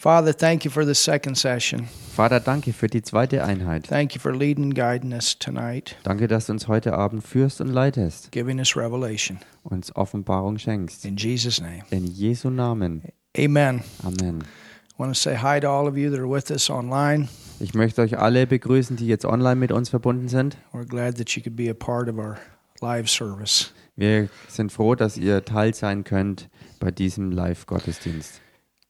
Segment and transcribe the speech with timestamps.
[0.00, 1.86] Father, thank you for the second session.
[2.16, 3.86] Vater, danke für die zweite Einheit.
[3.86, 7.60] Thank you for leading and guiding us tonight, Danke, dass du uns heute Abend führst
[7.60, 9.40] und leitest, giving us revelation.
[9.62, 11.04] uns Offenbarung schenkst.
[11.04, 11.82] In Jesus' name.
[11.90, 13.02] In Jesu Namen.
[13.36, 13.82] Amen.
[14.02, 14.40] Amen.
[14.40, 17.28] I want to say hi to all of you that are with us online.
[17.58, 20.56] Ich möchte euch alle begrüßen, die jetzt online mit uns verbunden sind.
[20.72, 22.38] We're glad that you could be a part of our
[22.80, 23.74] live service.
[23.96, 26.48] Wir sind froh, dass ihr Teil sein könnt
[26.78, 28.40] bei diesem Live-Gottesdienst.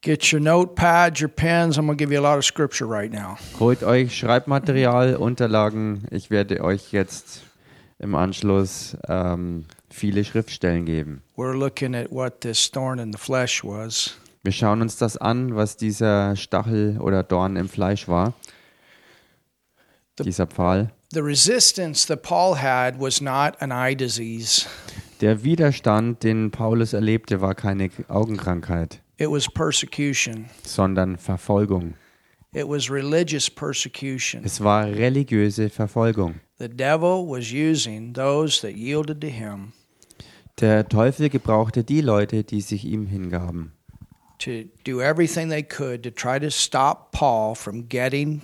[0.03, 1.77] Get your notepads, your pens.
[1.77, 3.37] I'm going to give you a lot of scripture right now.
[3.59, 6.07] Holt euch Schreibmaterial, Unterlagen.
[6.11, 7.43] Ich werde euch jetzt
[7.99, 11.23] im Anschluss ähm, viele Schriftstellen geben.
[11.37, 14.17] We're looking at what this thorn in the flesh was.
[14.43, 18.33] Wir schauen uns das an, was dieser Stachel oder Dorn im Fleisch war.
[20.19, 20.93] Dieser Pfahl.
[21.13, 24.67] The resistance that Paul had was not an eye disease,
[25.21, 30.47] Der Widerstand, den Paulus erlebte, war keine Augenkrankheit, it was persecution.
[30.65, 31.95] sondern Verfolgung.
[32.53, 34.43] It was religious persecution.
[34.45, 36.41] Es war religiöse Verfolgung.
[36.59, 39.73] The devil was using those that yielded to him
[40.61, 43.73] Der Teufel gebrauchte die Leute, die sich ihm hingaben,
[44.39, 48.43] to do everything they could to try to stop Paul from getting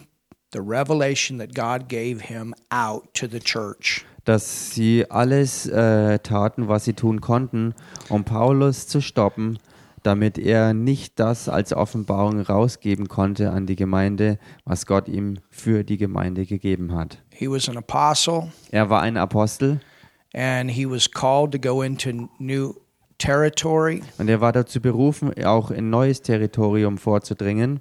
[0.52, 4.04] the revelation that God gave him out to the church.
[4.24, 7.74] dass sie alles äh, taten, was sie tun konnten,
[8.08, 9.58] um Paulus zu stoppen,
[10.06, 15.82] damit er nicht das als Offenbarung rausgeben konnte an die Gemeinde, was Gott ihm für
[15.82, 17.22] die Gemeinde gegeben hat.
[17.32, 19.80] He was an apostle Er war ein Apostel
[20.32, 22.74] and he was called to go into new
[23.18, 24.02] territory.
[24.18, 27.80] und er war dazu berufen, auch in neues Territorium vorzudringen.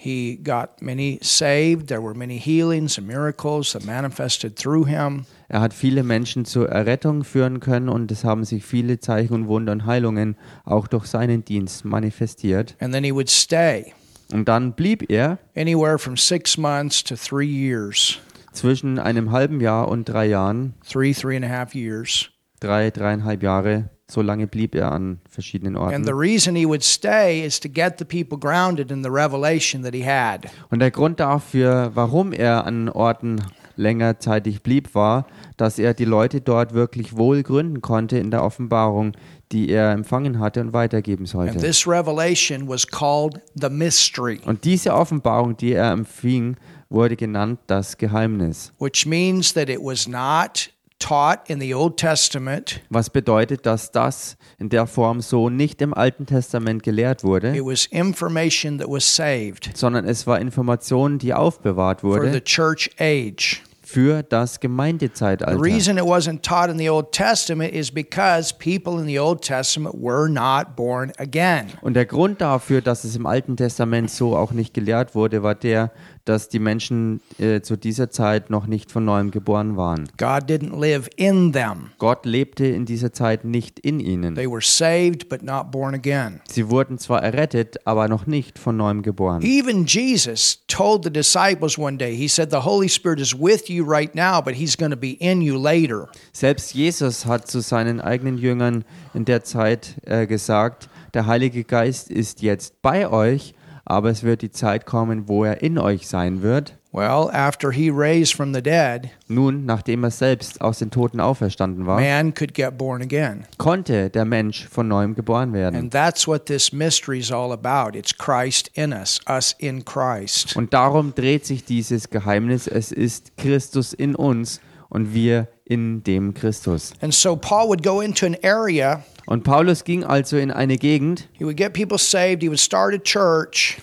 [0.00, 1.88] He got many saved.
[1.88, 5.26] There were many healings and miracles that manifested through him.
[5.48, 9.48] Er hat viele Menschen zur Errettung führen können und es haben sich viele Zeichen und
[9.48, 12.76] Wunder und Heilungen auch durch seinen Dienst manifestiert.
[12.78, 13.92] And then he would stay
[14.32, 18.20] Und dann blieb er anywhere from six months to three years,
[18.52, 22.30] zwischen einem halben Jahr und drei Jahren, three, three and a half years.
[22.60, 26.18] drei, dreieinhalb Jahre, so lange blieb er an verschiedenen And the Orten.
[26.18, 30.04] reason he would stay is to get the people grounded in the revelation that he
[30.04, 30.46] had.
[30.70, 33.42] Und der Grund dafür, warum er an Orten
[33.76, 35.26] längerzeitig blieb, war,
[35.56, 39.12] dass er die Leute dort wirklich wohl gründen konnte in der Offenbarung,
[39.52, 41.58] die er empfangen hatte und weitergeben And sollte.
[41.58, 46.56] this revelation was called the mystery, Und diese Offenbarung, die er empfing,
[46.90, 48.72] wurde genannt das Geheimnis.
[48.78, 52.80] which means that it was not taught in the Old Testament.
[52.90, 57.64] Was bedeutet, dass das in der Form so nicht im Alten Testament gelehrt wurde, It
[57.64, 62.90] was information that was saved sondern es war Information, die aufbewahrt for the wurde church
[62.98, 63.62] age.
[63.82, 65.58] für das The Gemeindezeitalter.
[65.58, 69.94] reason it wasn't taught in the Old Testament is because people in the Old Testament
[69.98, 71.68] were not born again.
[71.80, 75.54] Und der Grund dafür, dass es im Alten Testament so auch nicht gelehrt wurde, war
[75.54, 75.90] der,
[76.28, 80.08] dass die Menschen äh, zu dieser Zeit noch nicht von neuem geboren waren.
[80.18, 81.90] God didn't live in them.
[81.98, 84.34] Gott lebte in dieser Zeit nicht in ihnen.
[84.34, 86.40] They were saved but not born again.
[86.50, 89.42] Sie wurden zwar errettet, aber noch nicht von neuem geboren.
[89.42, 93.84] Even Jesus told the disciples one day, He said, The Holy Spirit is with you
[93.84, 96.08] right now, but He's going to be in you later.
[96.32, 98.84] Selbst Jesus hat zu seinen eigenen Jüngern
[99.14, 103.54] in der Zeit äh, gesagt, der Heilige Geist ist jetzt bei euch,
[103.88, 106.74] aber es wird die Zeit kommen, wo er in euch sein wird.
[106.92, 111.86] Well, after He raised from the dead, Nun, nachdem er selbst aus den Toten auferstanden
[111.86, 113.44] war, man could get born again.
[113.58, 115.76] konnte der Mensch von neuem geboren werden.
[115.76, 117.96] And that's what this mystery is all about.
[117.96, 120.56] It's Christ in us, us in Christ.
[120.56, 122.66] Und darum dreht sich dieses Geheimnis.
[122.66, 126.92] Es ist Christus in uns und wir in dem Christus.
[127.02, 131.28] And so Paul would go into an area, Und Paulus ging also in eine Gegend,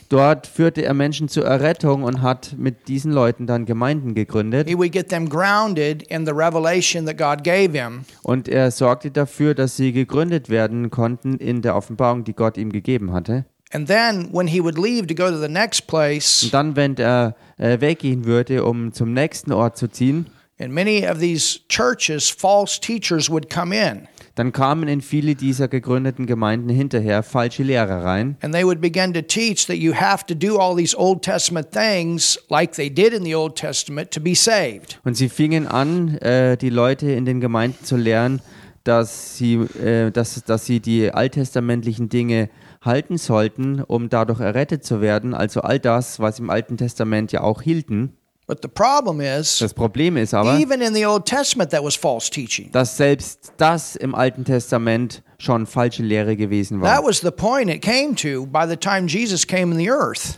[0.10, 4.68] dort führte er Menschen zur Errettung und hat mit diesen Leuten dann Gemeinden gegründet.
[8.24, 12.72] Und er sorgte dafür, dass sie gegründet werden konnten in der Offenbarung, die Gott ihm
[12.72, 13.46] gegeben hatte.
[13.72, 16.98] And then when he would leave to go to the next place, Und dann, wenn
[16.98, 20.26] er äh, weggehen würde, um zum nächsten Ort zu ziehen,
[20.58, 25.68] in many of these churches, false teachers would come in dann kamen in viele dieser
[25.68, 28.38] gegründeten Gemeinden hinterher falsche Lehrer rein.
[28.42, 31.72] and they would begin to teach that you have to do all these Old Testament
[31.72, 35.00] things like they did in the Old Testament to be saved.
[35.04, 38.42] Und sie fingen an, äh, die Leute in den Gemeinden zu lernen,
[38.84, 42.50] dass sie, äh, dass, dass sie die alttestamentlichen Dinge
[42.82, 45.34] halten sollten, um dadurch errettet zu werden.
[45.34, 48.14] Also all das, was im Alten Testament ja auch hielten.
[48.48, 51.96] But the problem is, Das Problem ist aber, even in the Old Testament, that was
[51.96, 52.72] false teaching.
[52.72, 57.04] dass selbst das im Alten Testament schon falsche Lehre gewesen war.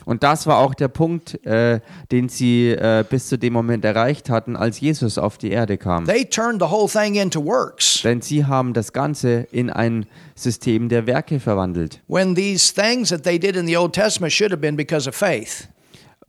[0.05, 1.79] Und das war auch der Punkt, äh,
[2.11, 6.05] den sie äh, bis zu dem Moment erreicht hatten, als Jesus auf die Erde kam.
[6.05, 8.01] They turned the whole thing into works.
[8.03, 10.05] Denn sie haben das Ganze in ein
[10.35, 12.01] System der Werke verwandelt.
[12.07, 15.15] When these things that they did in the Old Testament should have been because of
[15.15, 15.67] faith.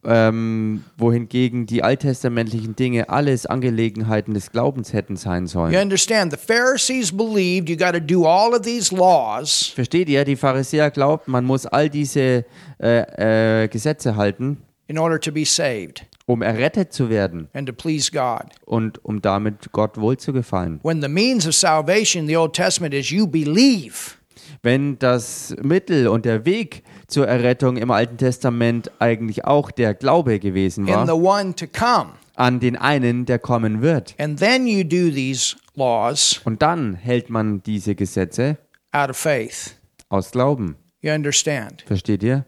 [0.05, 5.75] Ähm, wohingegen die alttestamentlichen Dinge alles Angelegenheiten des Glaubens hätten sein You sollen.
[5.75, 10.25] understand, the Pharisees believed you got to do all of these laws Versteht ihr?
[10.25, 12.45] Die Pharisäer glaubten, man muss all diese
[12.81, 17.73] äh, äh, Gesetze halten, in order to be saved um errettet zu werden and to
[17.73, 18.53] please God.
[18.67, 20.79] und um damit Gott wohlzugefallen.
[20.85, 24.17] When the means of salvation in the Old Testament is you believe.
[24.63, 30.39] Wenn das Mittel und der Weg zur Errettung im Alten Testament eigentlich auch der Glaube
[30.39, 32.11] gewesen war, one to come.
[32.37, 34.15] an den einen, der kommen wird.
[34.19, 38.59] And then you do these laws Und dann hält man diese Gesetze
[38.93, 39.75] out of faith.
[40.11, 40.77] aus Glauben.
[41.01, 41.83] You understand?
[41.87, 42.45] Versteht ihr?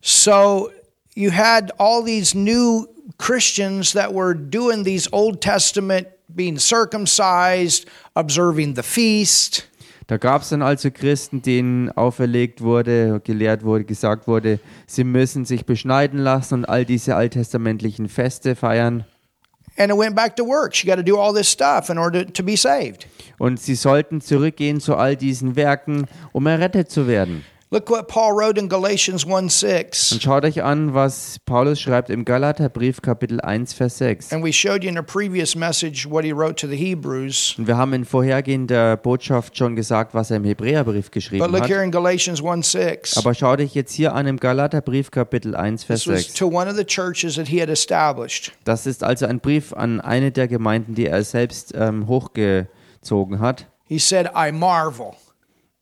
[0.00, 0.70] So
[1.14, 2.86] you had all these new
[3.18, 9.66] Christians that were doing these Old Testament, being circumcised, observing the feast.
[10.10, 14.58] Da gab es dann also Christen, denen auferlegt wurde, gelehrt wurde, gesagt wurde,
[14.88, 19.04] sie müssen sich beschneiden lassen und all diese alttestamentlichen Feste feiern.
[19.76, 20.82] And it went back to works.
[20.82, 23.06] You got to do all this stuff in order to be saved.
[23.38, 27.44] Und sie sollten zurückgehen zu all diesen Werken, um errettet zu werden.
[27.72, 30.18] Look what Paul wrote in Galatians 1 Und 6.
[30.20, 34.32] schaut euch an, was Paulus schreibt im Galaterbrief Kapitel 1, Vers 6.
[34.32, 37.54] And we showed you in a previous message what he wrote to the Hebrews.
[37.58, 41.68] Und wir haben in vorhergehender Botschaft schon gesagt, was er im Hebräerbrief But geschrieben look
[41.68, 41.84] here hat.
[41.84, 43.16] in Galatians 1 6.
[43.18, 46.34] Aber schaut euch jetzt hier an im Galaterbrief Kapitel 1, Vers This was 6.
[46.34, 48.50] to one of the churches that he had established.
[48.64, 53.66] Das ist also ein Brief an eine der Gemeinden, die er selbst ähm, hochgezogen hat.
[53.84, 55.12] He said, I marvel.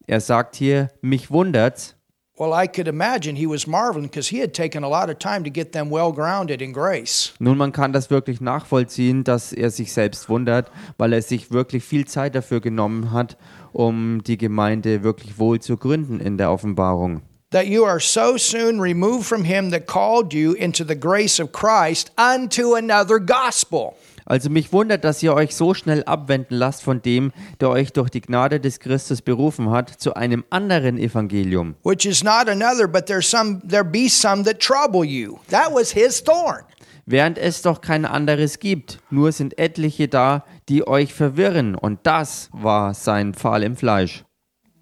[0.08, 1.94] Er sagt hier, mich wundert's.
[2.38, 5.44] Well, I could imagine he was marveling because he had taken a lot of time
[5.44, 7.34] to get them well grounded in grace.
[7.40, 11.84] Nun, man kann das wirklich nachvollziehen, dass er sich selbst wundert, weil er sich wirklich
[11.84, 13.36] viel Zeit dafür genommen hat,
[13.72, 17.20] um die Gemeinde wirklich wohl zu gründen in der Offenbarung.
[17.50, 21.52] That you are so soon removed from him that called you into the grace of
[21.52, 23.94] Christ unto another gospel.
[24.28, 28.10] Also mich wundert, dass ihr euch so schnell abwenden lasst von dem, der euch durch
[28.10, 31.76] die Gnade des Christus berufen hat, zu einem anderen Evangelium.
[31.82, 35.38] Which is not another, but there's some there be some that trouble you.
[35.48, 36.64] That was his thorn.
[37.06, 42.50] Während es doch kein anderes gibt, nur sind etliche da, die euch verwirren, und das
[42.52, 44.24] war sein Pfahl im Fleisch.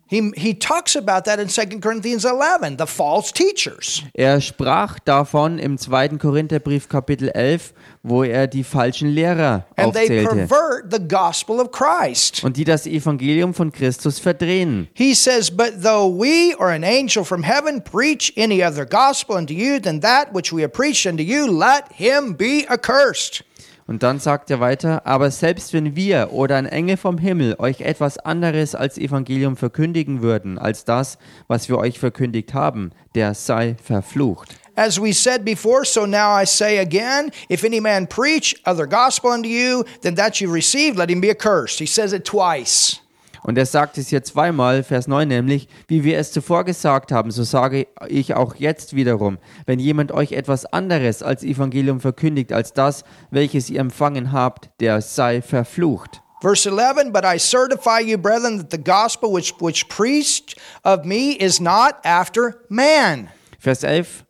[0.09, 4.05] He, he talks about that in 2 Corinthians 11, the false teachers.
[4.17, 6.19] Er sprach davon im 2.
[6.19, 7.75] Korintherbrief Kapitel 11,
[8.05, 12.45] wo er die falschen Lehrer And they aufzählte pervert the gospel of Christ.
[12.45, 14.87] und die das Evangelium von Christus verdrehen.
[14.95, 19.55] He says, But though we or an angel from heaven preach any other gospel unto
[19.55, 23.43] you than that which we have preached unto you, let him be accursed.
[23.87, 27.81] Und dann sagt er weiter, aber selbst wenn wir oder ein Engel vom Himmel euch
[27.81, 33.77] etwas anderes als Evangelium verkündigen würden, als das, was wir euch verkündigt haben, der sei
[33.83, 34.57] verflucht.
[34.75, 39.31] As we said before, so now I say again, if any man preach other gospel
[39.31, 41.79] unto you than that you received, let him be accursed.
[41.79, 43.01] He says it twice.
[43.47, 47.31] Und er sagt es hier zweimal, Vers 9 nämlich, wie wir es zuvor gesagt haben,
[47.31, 52.73] so sage ich auch jetzt wiederum, wenn jemand euch etwas anderes als Evangelium verkündigt, als
[52.73, 56.23] das, welches ihr empfangen habt, der sei verflucht.
[56.41, 61.37] Verse 11, but I certify you, brethren, that the gospel which, which preached of me
[61.39, 63.29] is not after man.
[63.61, 64.25] Vers 11,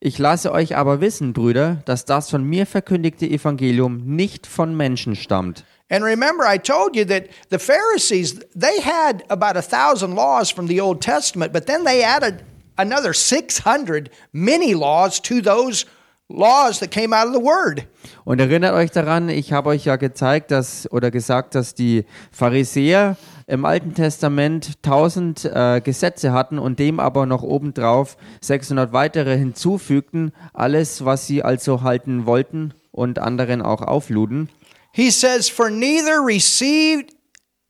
[0.00, 5.14] ich lasse euch aber wissen, Brüder, dass das von mir verkündigte Evangelium nicht von Menschen
[5.14, 5.66] stammt.
[5.92, 10.66] And remember, I told you that the Pharisees, they had about a thousand laws from
[10.66, 12.42] the Old Testament, but then they added
[12.78, 15.84] another 600 mini laws to those
[16.30, 17.86] laws that came out of the Word.
[18.24, 23.18] Und erinnert euch daran, ich habe euch ja gezeigt, dass oder gesagt, dass die Pharisäer
[23.46, 30.32] im Alten Testament 1000 äh, Gesetze hatten und dem aber noch obendrauf 600 weitere hinzufügten,
[30.54, 34.48] alles, was sie also halten wollten und anderen auch aufluden.
[34.92, 37.14] He says, For neither received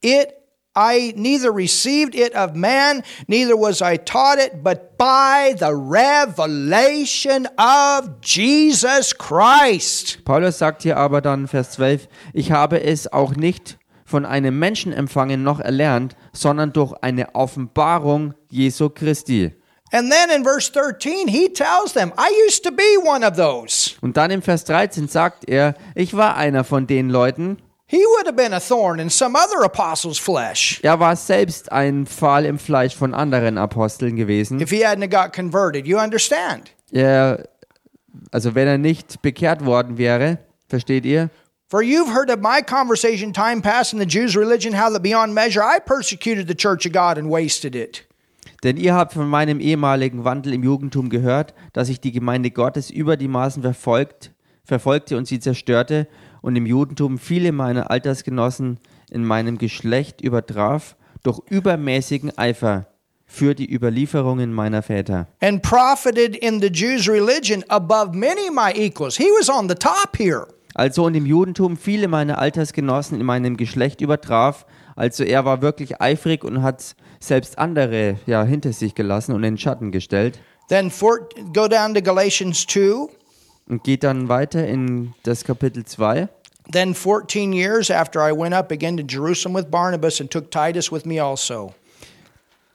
[0.02, 0.34] it,
[0.74, 7.46] I neither received it of man, neither was I taught it, but by the revelation
[7.58, 10.24] of Jesus Christ.
[10.24, 14.92] Paulus sagt hier aber dann Vers 12, ich habe es auch nicht von einem Menschen
[14.92, 19.52] empfangen noch erlernt, sondern durch eine Offenbarung Jesu Christi.
[19.94, 23.94] And then in verse 13, he tells them, I used to be one of those.
[24.00, 27.58] Und dann im Vers 13 sagt er, ich war einer von den Leuten.
[27.86, 32.06] He would have been a thorn in some other apostle's flesh Er war selbst ein
[32.06, 34.60] Pfahl im Fleisch von anderen Aposteln gewesen.
[34.60, 35.86] if he hadn't got converted.
[35.86, 36.70] You understand?
[36.90, 37.46] Er,
[38.30, 40.38] also wenn er nicht bekehrt worden wäre,
[40.70, 41.28] versteht ihr?
[41.68, 45.34] For you've heard of my conversation time past in the Jews' religion, how that beyond
[45.34, 48.06] measure I persecuted the church of God and wasted it.
[48.62, 52.90] Denn ihr habt von meinem ehemaligen Wandel im Judentum gehört, dass ich die Gemeinde Gottes
[52.90, 54.32] über die Maßen verfolgt,
[54.64, 56.06] verfolgte und sie zerstörte
[56.42, 58.78] und im Judentum viele meiner Altersgenossen
[59.10, 62.86] in meinem Geschlecht übertraf durch übermäßigen Eifer
[63.26, 65.26] für die Überlieferungen meiner Väter.
[65.40, 69.16] And profited in the Jews' religion above many my equals.
[69.16, 70.46] He was on the top here.
[70.74, 74.66] Also und im Judentum viele meiner Altersgenossen in meinem Geschlecht übertraf.
[74.96, 79.54] Also er war wirklich eifrig und hat selbst andere ja hinter sich gelassen und in
[79.54, 80.38] den Schatten gestellt.
[80.68, 83.08] Then for, go down to Galatians 2.
[83.68, 86.28] Und geht dann weiter in das Kapitel 2.
[86.70, 90.90] Then 14 years after I went up again to Jerusalem with Barnabas and took Titus
[90.92, 91.74] with me also.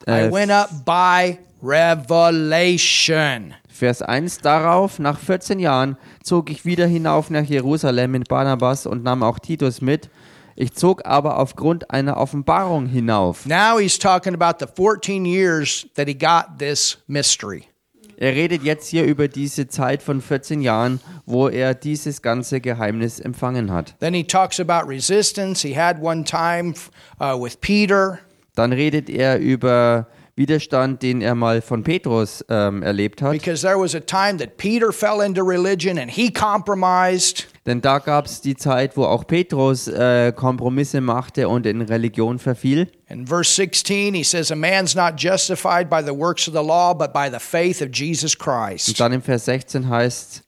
[0.07, 3.53] I Äh, went up by revelation.
[3.69, 9.03] Vers 1 darauf, nach 14 Jahren zog ich wieder hinauf nach Jerusalem mit Barnabas und
[9.03, 10.09] nahm auch Titus mit.
[10.59, 13.45] Ich zog aber aufgrund einer Offenbarung hinauf.
[13.45, 17.65] Now he's talking about the 14 years that he got this mystery.
[18.17, 23.19] Er redet jetzt hier über diese Zeit von 14 Jahren, wo er dieses ganze Geheimnis
[23.19, 23.93] empfangen hat.
[23.99, 25.61] Then he talks about resistance.
[25.61, 26.73] He had one time
[27.21, 28.17] uh, with Peter.
[28.55, 33.31] Dann redet er über Widerstand, den er mal von Petrus ähm, erlebt hat.
[33.31, 37.47] Because there was a time that Peter fell into religion and he compromised.
[37.65, 42.37] Denn da gab es die Zeit, wo auch Petrus äh, Kompromisse machte und in Religion
[42.39, 42.87] verfiel.
[43.07, 46.93] In verse 16, he says, A man's not justified by the works of the law,
[46.93, 48.99] but by the faith of Jesus Und Christ.
[48.99, 50.43] dann im Vers 16 heißt,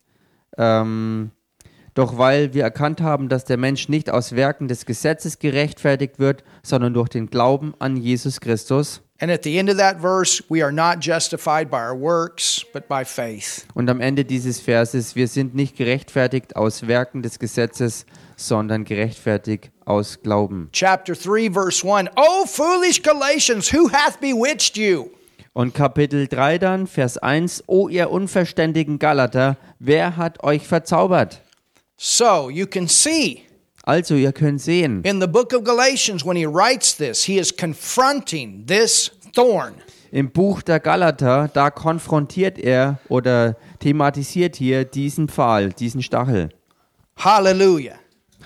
[0.57, 1.31] ähm,
[1.95, 6.43] doch weil wir erkannt haben, dass der Mensch nicht aus Werken des Gesetzes gerechtfertigt wird,
[6.63, 9.01] sondern durch den Glauben an Jesus Christus.
[9.21, 12.87] And at the end of that verse, we are not justified by our works, but
[12.87, 13.65] by faith.
[13.73, 18.05] Und am Ende dieses Verses, wir sind nicht gerechtfertigt aus Werken des Gesetzes,
[18.37, 20.69] sondern gerechtfertigt aus Glauben.
[20.71, 25.09] Chapter 3, verse 1 O foolish Galatians, who hath bewitched you?
[25.51, 31.41] Und Kapitel 3 dann, Vers 1, O ihr unverständigen Galater, wer hat euch verzaubert?
[31.97, 33.48] So you can see
[33.89, 37.51] Also, ihr könnt sehen, in the book of Galatians, when he writes this, he is
[37.51, 39.73] confronting this thorn.
[40.11, 46.49] im Buch der Galater, da konfrontiert er oder thematisiert hier diesen Pfahl, diesen Stachel.
[47.17, 47.97] Hallelujah.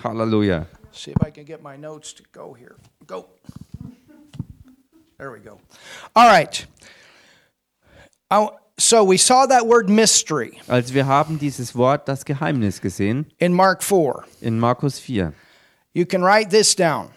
[0.02, 0.64] Halleluja.
[0.92, 2.76] See if I can get my notes to go here.
[3.06, 3.26] Go.
[5.18, 5.60] There we go.
[6.14, 6.66] All right.
[8.30, 13.26] I- So we saw that word mystery Also wir haben dieses Wort, das Geheimnis gesehen,
[13.38, 14.24] in Mark 4.
[14.40, 15.32] in Markus 4.
[15.92, 17.10] You can write this down.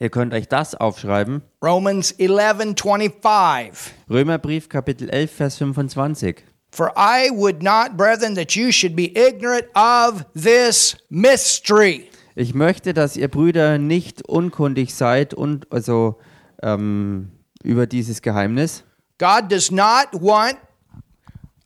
[0.00, 1.42] Ihr könnt euch das aufschreiben.
[1.62, 3.92] Romans 11 25.
[4.08, 6.44] Römerbrief Kapitel 11, Vers 25.
[6.70, 12.08] For I would not, brethren, that you should be ignorant of this mystery.
[12.34, 16.18] Ich möchte, dass ihr Brüder nicht unkundig seid und also
[16.62, 18.84] ähm, über dieses Geheimnis.
[19.18, 20.56] God does not want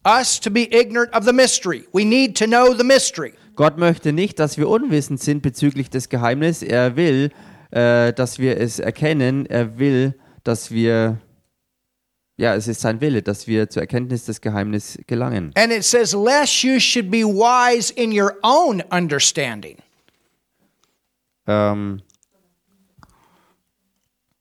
[0.04, 1.86] us to be ignorant of the mystery.
[1.92, 3.34] We need to know the mystery.
[3.54, 6.62] Gott möchte nicht, dass wir unwissend sind bezüglich des Geheimnisses.
[6.62, 7.30] Er will,
[7.70, 9.46] äh, dass wir es erkennen.
[9.46, 11.18] Er will, dass wir,
[12.36, 15.52] ja, es ist sein Wille, dass wir zur Erkenntnis des Geheimnisses gelangen.
[15.54, 19.76] And it says, lest you should be wise in your own understanding.
[21.46, 22.00] Ähm,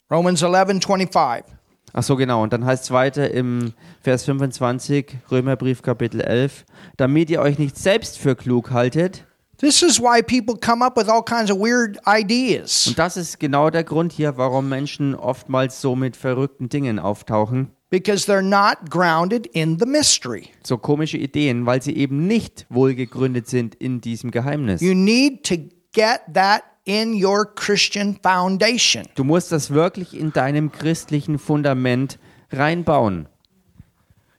[0.09, 1.60] Romans 11 25.
[1.93, 2.43] ach so, genau.
[2.43, 6.65] Und dann heißt es weiter im Vers 25, Römerbrief Kapitel 11,
[6.97, 9.25] damit ihr euch nicht selbst für klug haltet.
[9.61, 12.87] This is why people come up with all kinds of weird ideas.
[12.87, 17.69] Und das ist genau der Grund hier, warum Menschen oftmals so mit verrückten Dingen auftauchen.
[17.91, 20.49] Because they're not grounded in the mystery.
[20.63, 24.81] So komische Ideen, weil sie eben nicht wohlgegründet sind in diesem Geheimnis.
[24.81, 25.57] You need to
[25.93, 29.07] get that in your Christian foundation.
[29.15, 32.17] Du musst das wirklich in deinem christlichen Fundament
[32.51, 33.27] reinbauen.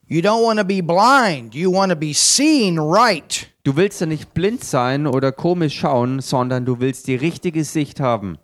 [0.08, 3.48] You don't want to be blind, you want to be seeing right.
[3.64, 8.00] Du willst ja nicht blind sein oder komisch schauen, sondern du willst die richtige Sicht
[8.00, 8.38] haben.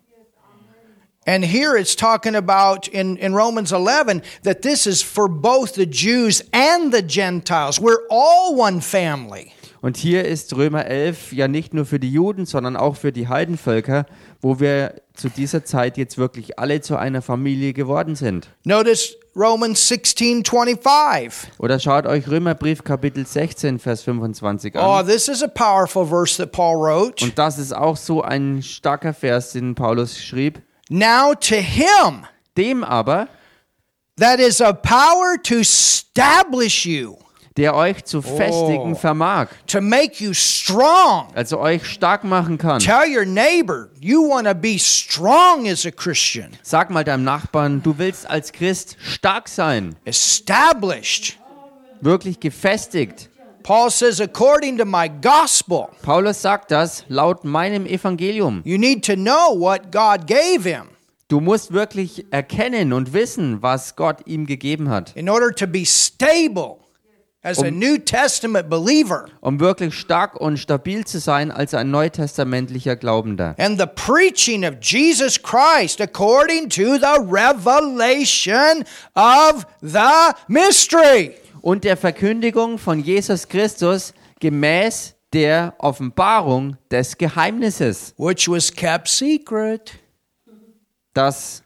[1.26, 5.84] And here it's talking about in, in Romans 11 that this is for both the
[5.84, 7.78] Jews and the Gentiles.
[7.78, 9.52] We're all one family.
[9.80, 13.28] Und hier ist Römer 11 ja nicht nur für die Juden, sondern auch für die
[13.28, 14.06] Heidenvölker,
[14.40, 18.48] wo wir zu dieser Zeit jetzt wirklich alle zu einer Familie geworden sind.
[18.64, 21.52] Notice Romans 16 25.
[21.58, 25.06] Oder schaut euch Römerbrief Kapitel 16, Vers 25 Oh, an.
[25.06, 27.24] this is a powerful verse that Paul wrote.
[27.24, 30.60] Und das ist auch so ein starker Vers, den Paulus schrieb.
[30.90, 32.24] Now to him
[32.56, 33.28] Dem aber,
[34.18, 37.16] that is of power to establish you,
[37.58, 41.26] der euch zu festigen vermag, to make you strong.
[41.34, 42.78] also euch stark machen kann.
[42.78, 47.82] Tell your neighbor you want to be strong as a Christian, Sag mal deinem Nachbarn,
[47.82, 51.38] du willst als Christ stark sein, established.
[52.00, 53.28] wirklich gefestigt.
[53.64, 58.62] Paul says, according to my gospel, Paulus sagt das laut meinem Evangelium.
[58.64, 60.84] you need to know what God gave him
[61.28, 65.84] Du musst wirklich erkennen und wissen, was Gott ihm gegeben hat, in order to be
[65.84, 66.78] stable
[67.42, 69.26] as a New Testament believer.
[69.40, 73.54] um wirklich stark und stabil zu sein als ein neutestamentlicher Glaubender.
[73.58, 81.34] And the preaching of Jesus Christ according to the revelation of the mystery.
[81.60, 89.92] Und der Verkündigung von Jesus Christus gemäß der Offenbarung des Geheimnisses, which was kept secret.
[91.14, 91.62] das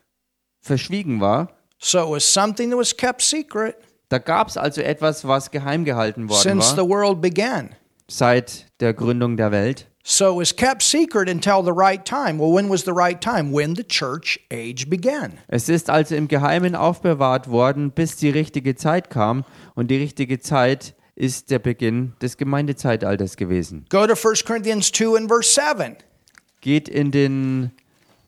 [0.61, 1.49] verschwiegen war.
[1.79, 3.77] So it was something that was kept secret
[4.13, 7.71] Da gab es also etwas, was geheim gehalten worden since the war world began.
[8.09, 9.87] seit der Gründung der Welt.
[10.05, 12.39] So it was kept secret until the right time.
[12.39, 13.55] Well, when was the right time?
[13.55, 15.39] When the church age began.
[15.49, 19.47] Es ist also im Geheimen aufbewahrt worden, bis die richtige Zeit kam.
[19.75, 23.87] Und die richtige Zeit ist der Beginn des Gemeindezeitalters gewesen.
[23.89, 25.97] Go to 1 Corinthians 2 and verse 7.
[26.61, 27.71] Geht in den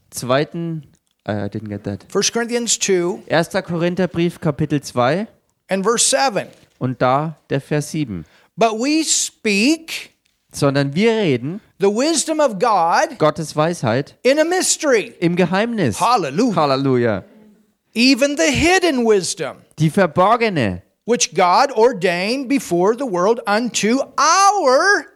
[0.09, 0.87] zweiten,
[1.29, 2.07] I didn't get that.
[2.11, 3.51] 1 Corinthians 2 1.
[3.67, 5.29] Korintherbrief, Kapitel 2
[5.69, 6.47] and verse 7.
[6.79, 8.25] und da der Vers 7.
[8.57, 10.11] But we speak
[10.53, 16.01] Sondern wir reden the wisdom of God Gottes Weisheit in a mystery, im Geheimnis.
[16.01, 16.55] Hallelujah.
[16.55, 17.25] Halleluja.
[17.95, 25.07] even the hidden wisdom, Die verborgene, which God ordained before the world unto our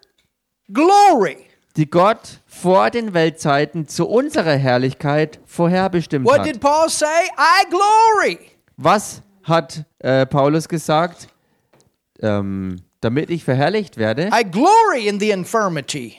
[0.73, 1.47] glory.
[1.77, 6.47] die Gott vor den Weltzeiten zu unserer Herrlichkeit vorherbestimmt What hat.
[6.47, 7.07] did Paul say?
[7.39, 8.51] I glory.
[8.77, 11.29] Was hat äh, Paulus gesagt?
[12.21, 14.31] Ähm, damit ich verherrlicht werde.
[14.33, 16.17] I glory in the infirmity.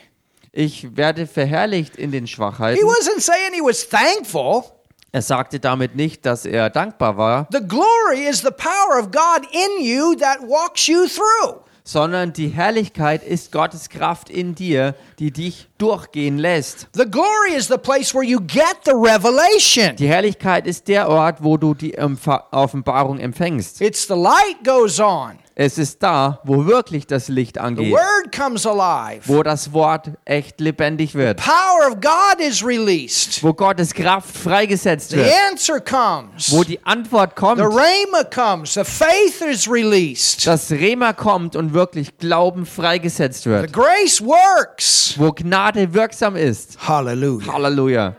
[0.51, 2.83] Ich werde verherrlicht in den He Schwachheiten.
[2.85, 4.63] wasn't saying he was thankful.
[5.11, 9.41] Er sagte damit nicht, dass er dankbar war, The glory is the power of God
[9.51, 11.61] in you that walks you through.
[11.91, 16.87] Sondern die Herrlichkeit ist Gottes Kraft in dir, die dich durchgehen lässt.
[16.93, 19.95] The glory is the place where you get the revelation.
[19.95, 23.81] Die Herrlichkeit ist der Ort, wo du die Offenbarung empfängst.
[23.81, 25.39] It's the light goes on.
[25.61, 29.23] Es ist da, wo wirklich das Licht angeht, word comes alive.
[29.25, 33.43] wo das Wort echt lebendig wird, Power of God is released.
[33.43, 36.49] wo Gottes Kraft freigesetzt The wird, answer comes.
[36.53, 38.75] wo die Antwort kommt, The rhema comes.
[38.75, 40.47] The faith is released.
[40.47, 45.15] das Rema kommt und wirklich Glauben freigesetzt The wird, grace works.
[45.17, 46.77] wo Gnade wirksam ist.
[46.87, 47.51] Hallelujah.
[47.51, 48.15] Halleluja.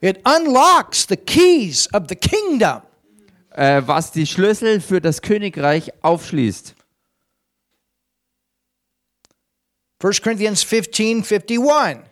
[0.00, 2.80] It unlocks the keys of the kingdom.
[3.50, 6.76] Äh, was die Schlüssel für das Königreich aufschließt.
[10.00, 12.04] 1 Corinthians 15 51.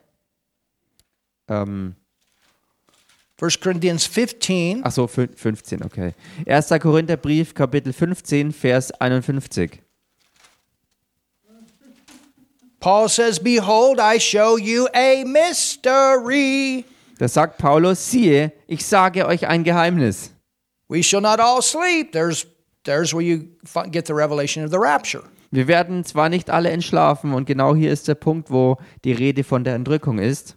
[1.48, 1.94] Um, ähm,
[3.38, 6.14] 1 Corinthians 15 ach so, 15, okay.
[6.46, 6.80] 1.
[6.80, 9.82] Korintherbrief, Kapitel 15, Vers 51.
[12.80, 16.84] Paul says, Behold, I show you a mystery.
[17.18, 20.30] Da sagt Paulus, siehe, ich sage euch ein Geheimnis.
[20.88, 22.12] We shall not all sleep.
[22.12, 22.46] There's,
[22.84, 23.48] there's where you
[23.90, 25.24] get the revelation of the rapture.
[25.50, 29.44] Wir werden zwar nicht alle entschlafen, und genau hier ist der Punkt, wo die Rede
[29.44, 30.56] von der Entrückung ist.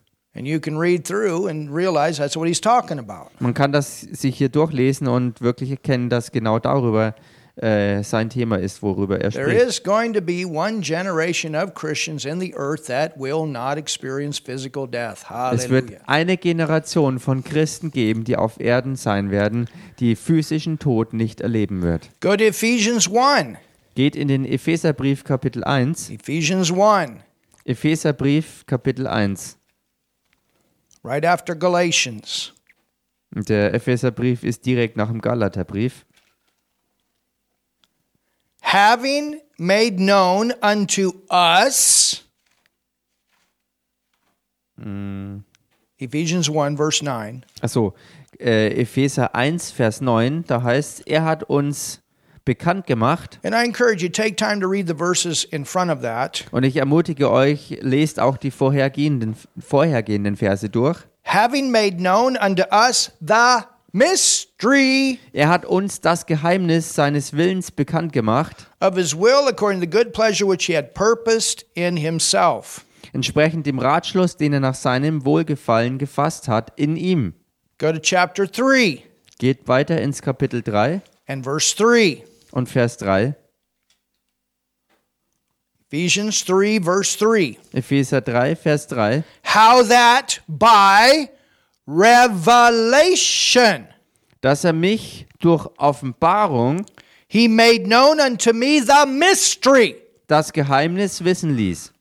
[3.40, 7.16] Man kann das sich hier durchlesen und wirklich erkennen, dass genau darüber
[7.62, 9.68] äh, sein Thema ist, worüber er There spricht.
[9.68, 14.40] is going to be one generation of Christians in the earth that will not experience
[14.40, 15.26] physical death.
[15.52, 16.00] Es wird Hallelujah.
[16.08, 19.68] eine Generation von Christen geben, die auf Erden sein werden,
[20.00, 22.10] die physischen Tod nicht erleben wird.
[22.22, 23.58] Go to Ephesians 1.
[24.00, 26.10] Geht in den Epheserbrief Kapitel 1.
[26.10, 27.22] Ephesians 1,
[27.66, 29.58] Epheserbrief Kapitel 1.
[31.04, 32.54] right after Galatians.
[33.32, 36.06] Der Epheserbrief ist direkt nach dem Galaterbrief.
[38.62, 42.24] Having made known unto us.
[45.98, 47.46] Ephesians 1, verse 9.
[47.60, 47.94] Achso,
[48.40, 52.02] äh, Epheser 1, Vers 9, da heißt, er hat uns
[52.46, 53.40] bekannt gemacht.
[53.44, 56.46] And I encourage you, take time to read the verses in front of that.
[56.52, 61.00] Und ich ermutige euch, lest auch die vorhergehenden, vorhergehenden Verse durch.
[61.26, 68.14] Having made known unto us the mystery Er hat uns das Geheimnis seines Willens bekannt
[68.14, 72.86] gemacht, of his will according to the good pleasure which he had purposed in himself.
[73.14, 77.34] entsprechend dem Ratschluss, den er nach seinem Wohlgefallen gefasst hat, in ihm.
[77.80, 79.04] Go to chapter 3
[79.40, 82.24] Geht weiter ins Kapitel 3 and verse 3.
[82.52, 83.36] und Vers 3.
[85.92, 87.58] Ephesians 3, verse 3.
[87.74, 89.24] Epheser 3, Vers 3.
[89.44, 91.30] How that by
[91.88, 93.88] revelation
[94.42, 96.86] Dass er mich durch Offenbarung
[97.28, 99.96] he made known unto me the mystery,
[100.28, 101.92] das Geheimnis wissen ließ,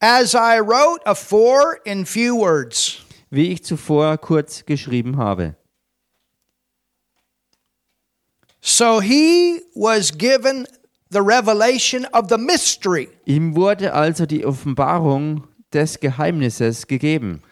[0.00, 3.02] as I wrote afore in few words.
[3.30, 5.56] wie ich zuvor kurz geschrieben habe.
[8.68, 10.66] So he was given
[11.10, 13.08] the revelation of the mystery.
[13.24, 17.42] Ihm wurde also die Offenbarung des Geheimnisses gegeben.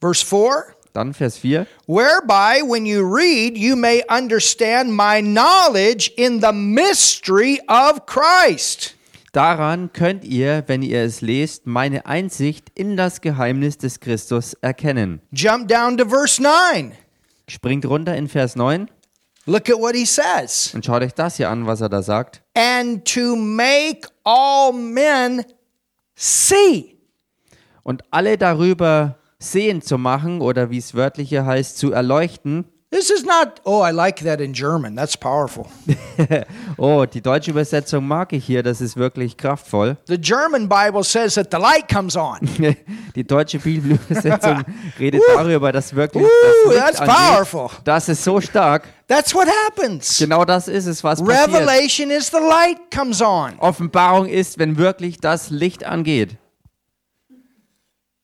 [0.00, 1.68] Verse 4 Dann Vers 4.
[1.86, 8.96] whereby when you read you may understand my knowledge in the mystery of Christ.
[9.32, 15.20] Daran könnt ihr, wenn ihr es lest, meine Einsicht in das Geheimnis des Christus erkennen.
[15.30, 16.92] Jump down to verse 9.
[17.46, 18.88] Springt runter in Vers 9
[19.46, 20.74] Look at what he says.
[20.74, 22.42] und schaut euch das hier an, was er da sagt.
[22.54, 25.44] And to make all men
[26.16, 26.98] see.
[27.84, 32.64] Und alle darüber sehen zu machen oder wie es wörtlich hier heißt, zu erleuchten.
[32.92, 34.94] This is not, oh, I like that in German.
[34.94, 35.66] That's powerful.
[36.78, 39.96] Oh, die deutsche Übersetzung mag ich hier, das ist wirklich kraftvoll.
[40.06, 42.38] The German Bible says that the light comes on.
[43.14, 44.62] Die deutsche Bibelübersetzung
[44.98, 47.16] redet darüber, dass wirklich Woo, das that's Licht angeht.
[47.16, 47.70] powerful.
[47.84, 48.84] Das ist so stark.
[49.08, 50.18] That's what happens.
[50.18, 51.48] Genau das ist es, was passiert.
[51.48, 53.58] Revelation is the light comes on.
[53.58, 56.36] Offenbarung ist, wenn wirklich das Licht angeht.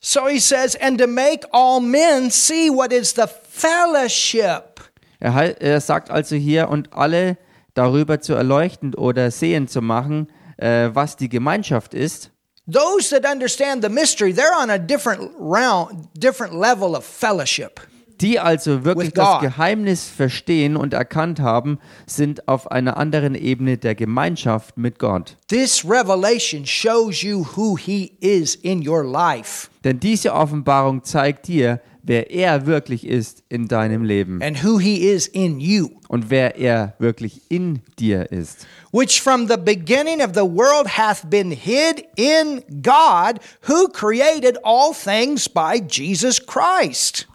[0.05, 4.81] So he says, and to make all men see what is the fellowship.
[5.21, 7.37] Er, er sagt also hier, und alle
[7.73, 12.31] darüber zu erleuchten oder sehen zu machen, äh, was die Gemeinschaft ist.
[12.67, 17.79] Those that understand the mystery, they're on a different round, different level of fellowship.
[18.23, 19.41] Die also wirklich das.
[19.41, 25.35] Geheimnis verstehen und erkannt haben, sind auf einer anderen Ebene der Gemeinschaft mit Gott.
[25.49, 31.81] This revelation shows you who he is in your life Denn diese Offenbarung zeigt dir,
[32.01, 36.55] wer er wirklich ist in deinem Leben and who he is in you, und wer
[36.57, 38.65] er wirklich in dir ist.
[38.93, 44.93] which from the beginning of the world hath been hid in God, who created all
[44.93, 47.27] things by Jesus Christ.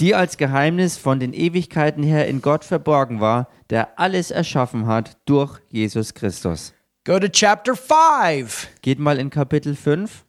[0.00, 5.16] Die als Geheimnis von den Ewigkeiten her in Gott verborgen war, der alles erschaffen hat
[5.26, 6.72] durch Jesus Christus.
[7.04, 8.68] Go to chapter 5.
[8.82, 10.24] Geht mal in Kapitel 5.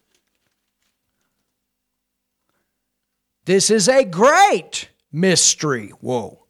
[3.45, 5.93] This is a great mystery.
[6.01, 6.45] Whoa.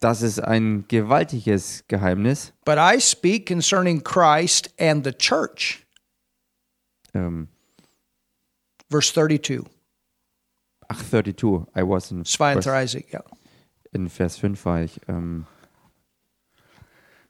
[0.00, 2.52] Das ist ein gewaltiges Geheimnis.
[2.64, 5.86] But I speak concerning Christ and the church.
[7.14, 7.48] Ähm,
[8.90, 9.64] Verse 32.
[10.96, 11.66] ach, 32.
[11.74, 13.22] I was in, Svein Vers, Isaac, yeah.
[13.92, 15.00] in Vers 5 war ich.
[15.08, 15.46] Ähm,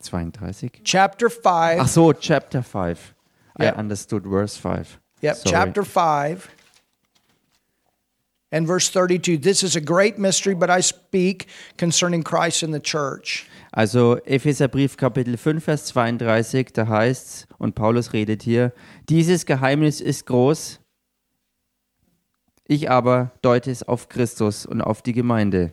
[0.00, 0.82] 32?
[0.84, 1.80] Chapter 5.
[1.80, 3.14] Ach so, Chapter 5.
[3.58, 3.78] I Yeah.
[3.78, 4.98] understood verse 5.
[5.22, 5.50] Yep, Sorry.
[5.52, 6.50] chapter 5
[8.50, 9.38] and verse 32.
[9.38, 11.46] This is a great mystery, but I speak
[11.76, 13.46] concerning Christ and the church.
[13.72, 18.72] Also Epheserbrief Kapitel 5, Vers 32, da heißt's, und Paulus redet hier,
[19.08, 20.78] dieses Geheimnis ist groß,
[22.66, 25.72] ich aber deute es auf Christus und auf die Gemeinde.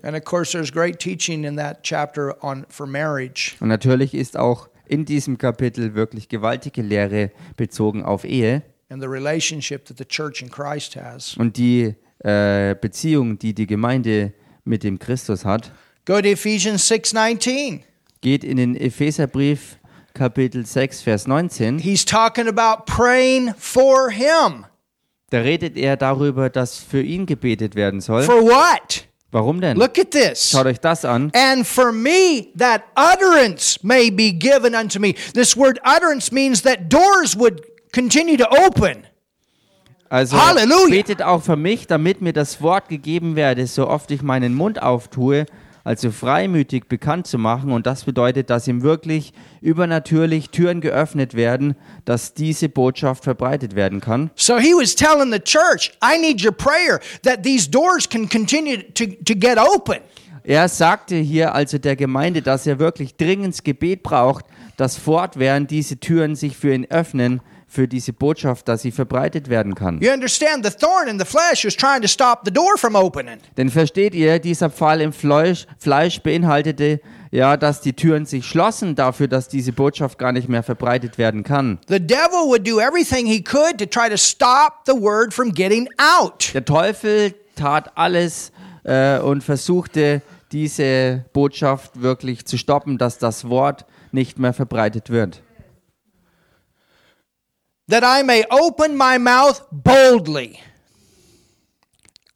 [3.59, 9.07] Und natürlich ist auch in diesem Kapitel wirklich gewaltige Lehre bezogen auf Ehe and the
[9.07, 11.37] relationship that the church and Christ has.
[11.37, 14.33] und die äh, Beziehung, die die Gemeinde
[14.65, 15.71] mit dem Christus hat.
[16.05, 17.81] Go to Ephesians 6:19.
[18.19, 19.77] Geht in den Epheserbrief
[20.13, 21.79] Kapitel 6, Vers 19.
[21.79, 24.65] He's talking about praying for him.
[25.31, 28.23] Da redet er darüber, dass für ihn gebetet werden soll.
[28.23, 29.07] For what?
[29.31, 29.77] Warum denn?
[29.77, 30.51] Look at this.
[30.51, 31.31] Schaut euch das an.
[31.33, 35.15] And for me, that utterance may be given unto me.
[35.33, 37.61] This word utterance means that doors would
[37.93, 39.07] continue to open.
[40.09, 40.89] Also Halleluja.
[40.89, 44.81] betet auch für mich, damit mir das Wort gegeben werde, so oft ich meinen Mund
[44.81, 45.45] auftue,
[45.83, 47.71] also freimütig bekannt zu machen.
[47.71, 54.01] Und das bedeutet, dass ihm wirklich übernatürlich Türen geöffnet werden, dass diese Botschaft verbreitet werden
[54.01, 54.31] kann.
[54.35, 58.77] So he was telling the church, I need your prayer that these doors can continue
[58.93, 59.97] to, to get open.
[60.43, 65.97] Er sagte hier also der Gemeinde, dass er wirklich dringend Gebet braucht, dass fortwährend diese
[65.97, 67.41] Türen sich für ihn öffnen,
[67.71, 70.01] für diese Botschaft, dass sie verbreitet werden kann.
[70.01, 73.37] You understand, the thorn in the flesh was trying to stop the door from opening.
[73.55, 76.99] Denn versteht ihr, dieser Pfahl im Fleisch, Fleisch beinhaltete
[77.31, 81.43] ja, dass die Türen sich schlossen dafür, dass diese Botschaft gar nicht mehr verbreitet werden
[81.43, 81.79] kann.
[81.87, 85.87] The devil would do everything he could to try to stop the word from getting
[85.97, 86.53] out.
[86.53, 88.51] Der Teufel tat alles
[88.83, 95.41] äh, und versuchte diese Botschaft wirklich zu stoppen, dass das Wort nicht mehr verbreitet wird.
[97.91, 100.57] That I may open my mouth boldly.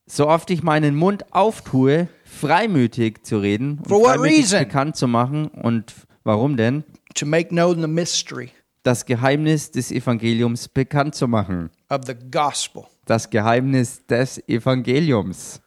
[0.06, 4.60] So oft ich meinen Mund auftue, freimütig zu reden und For what reason?
[4.60, 5.48] bekannt zu machen.
[5.48, 5.94] Und
[6.26, 6.84] warum denn?
[7.14, 8.52] To make known the mystery
[8.84, 11.70] Das Geheimnis des Evangeliums bekannt zu machen.
[11.90, 12.84] of the gospel.
[13.06, 15.62] Das Geheimnis des Evangeliums.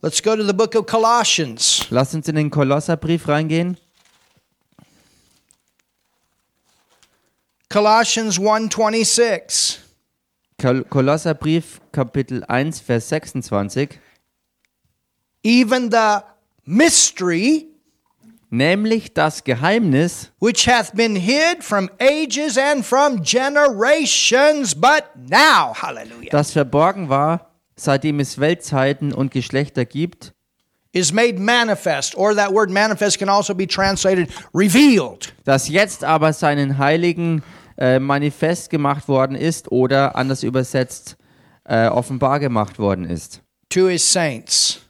[0.00, 1.86] Let's go to the book of Colossians.
[1.90, 3.76] Lasst uns in den Kolosserbrief reingehen.
[7.70, 9.78] Colossians 1:26.
[10.60, 13.98] Kol Kolosserbrief Kapitel 1 Vers 26.
[15.42, 16.20] Even the
[16.64, 17.68] mystery
[18.50, 26.30] Nämlich das Geheimnis, which hath been hid from ages and from generations, but now, hallelujah,
[26.30, 30.32] das verborgen war, seitdem es Weltzeiten und Geschlechter gibt,
[30.92, 36.32] is made manifest, or that word manifest can also be translated revealed das jetzt aber
[36.32, 37.42] seinen Heiligen
[37.76, 41.16] äh, manifest gemacht worden ist oder anders übersetzt
[41.64, 43.42] äh, offenbar gemacht worden ist.
[43.70, 44.80] to his saints.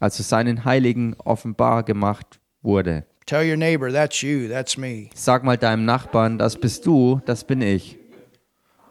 [0.00, 3.04] Also seinen Heiligen offenbar gemacht wurde.
[3.26, 5.08] Tell your neighbor, that's you, that's me.
[5.14, 7.96] Sag mal deinem Nachbarn, das bist du, das bin ich.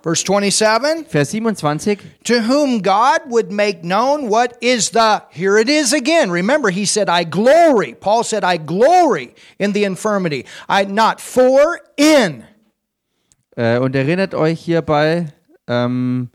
[0.04, 1.98] Verse 27 Vers 27.
[2.26, 6.30] To whom God would make known what is the, here it is again.
[6.30, 7.96] Remember, he said, I glory.
[7.96, 10.46] Paul said, I glory in the infirmity.
[10.68, 12.44] I not for, in.
[13.56, 15.28] Äh, und erinnert euch hierbei,
[15.68, 16.30] ähm,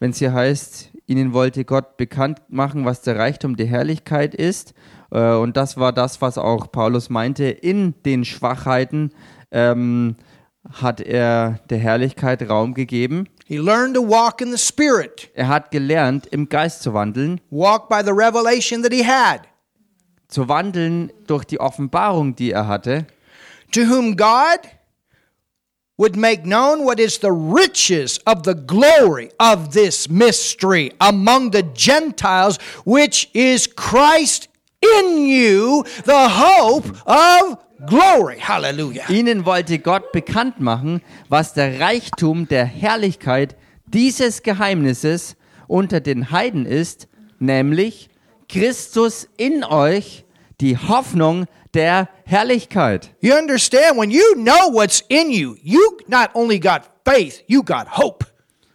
[0.00, 4.74] wenn es hier heißt, ihnen wollte Gott bekannt machen, was der Reichtum der Herrlichkeit ist.
[5.12, 7.44] Äh, und das war das, was auch Paulus meinte.
[7.44, 9.12] In den Schwachheiten
[9.52, 10.16] ähm,
[10.80, 13.28] hat er der Herrlichkeit Raum gegeben.
[13.46, 17.88] He learned to walk in the Spirit, Er hat gelernt, im Geist zu wandeln, walk
[17.88, 19.42] by the revelation that he had.
[20.28, 23.06] zu wandeln durch die Offenbarung, die er hatte.
[23.72, 24.60] To whom God
[25.98, 31.62] would make known what is the riches of the glory of this mystery among the
[31.74, 34.48] Gentiles, which is Christ
[34.80, 38.38] in you, the hope of glory.
[38.40, 39.08] Hallelujah.
[39.08, 46.66] Ihnen wollte Gott bekannt machen, was der Reichtum der Herrlichkeit dieses Geheimnisses unter den Heiden
[46.66, 48.08] ist, nämlich
[48.48, 50.24] Christus in euch,
[50.60, 53.14] die Hoffnung der Herrlichkeit.
[53.20, 53.98] You understand?
[53.98, 58.26] When you know what's in you, you not only got faith, you got hope.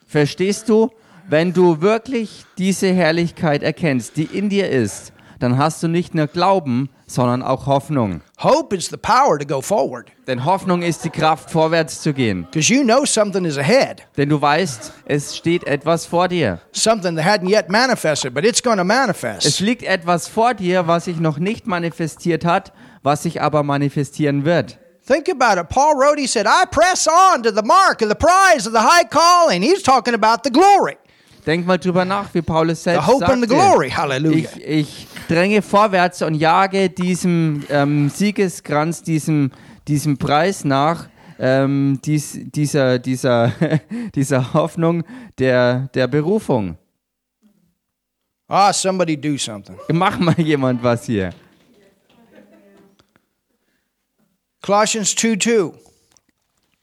[0.06, 0.90] Verstehst du?
[1.30, 6.28] Wenn du wirklich diese Herrlichkeit erkennst, die in dir ist, dann hast du nicht nur
[6.28, 8.22] Glauben, sondern auch Hoffnung.
[8.44, 12.44] Hope is the power to go forward Denn Hoffnung ist die Kraft, vorwärts zu gehen.
[12.52, 16.60] because you know something is ahead, Denn du weißt, es steht etwas vor dir.
[16.74, 19.60] something that hadn't yet manifested, but it's going to Es manifest.
[19.62, 24.78] liegt etwas vor dir, was sich noch nicht manifestiert hat, was sich aber manifestieren wird.
[25.08, 25.70] Think about it.
[25.70, 28.82] Paul wrote, he said, I press on to the mark of the prize of the
[28.82, 29.62] high calling.
[29.62, 30.98] He's talking about the glory.
[31.48, 33.70] Denk mal drüber nach, wie Paulus The selbst hope and the sagte.
[33.72, 33.90] glory.
[33.90, 34.50] Hallelujah.
[34.58, 39.52] Ich, ich dränge vorwärts und jage diesem ähm, Siegeskranz, diesem,
[39.88, 41.08] diesem Preis nach,
[41.40, 43.54] ähm, dies, dieser, dieser,
[44.16, 45.06] dieser Hoffnung
[45.40, 46.78] der, der Berufung.
[48.50, 49.78] Ah, somebody do something.
[49.90, 51.30] Mach mal jemand was hier.
[54.62, 55.72] Colossians 2 2.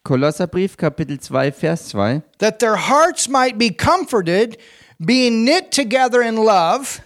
[0.05, 2.21] Kolosserbrief, Kapitel 2, Vers 2.
[2.39, 4.59] That their hearts might be comforted,
[4.99, 7.01] being knit together in love,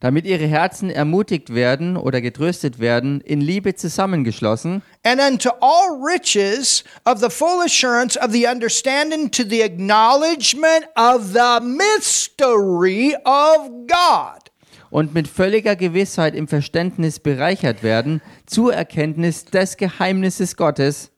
[0.00, 6.82] damit ihre Herzen ermutigt werden oder getröstet werden, in Liebe zusammengeschlossen, and unto all riches
[7.04, 14.50] of the full assurance of the understanding to the acknowledgement of the mystery of God.
[14.90, 21.12] und mit völliger Gewissheit im Verständnis bereichert werden, zur Erkenntnis des Geheimnisses Gottes.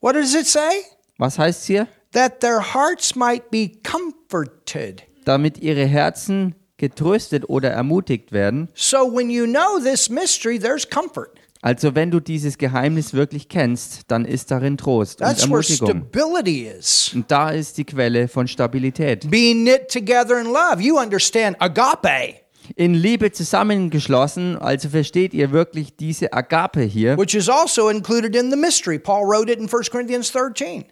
[0.00, 0.84] What does it say?
[1.18, 1.86] Was heißt hier?
[2.12, 5.02] That their hearts might be comforted.
[5.24, 8.68] Damit ihre Herzen getröstet oder ermutigt werden.
[8.74, 11.34] So when you know this mystery, there's comfort.
[11.62, 16.06] Also wenn du dieses Geheimnis wirklich kennst, dann ist darin Trost und That's where Ermutigung.
[16.08, 17.12] stability is.
[17.14, 19.30] Und da ist die Quelle von Stabilität.
[19.30, 20.80] Being knit together in love.
[20.80, 22.39] You understand agape.
[22.76, 24.56] In Liebe zusammengeschlossen.
[24.56, 28.98] Also versteht ihr wirklich diese Agape hier, which is also included in the mystery.
[28.98, 30.84] Paul wrote it in 1 Corinthians 13.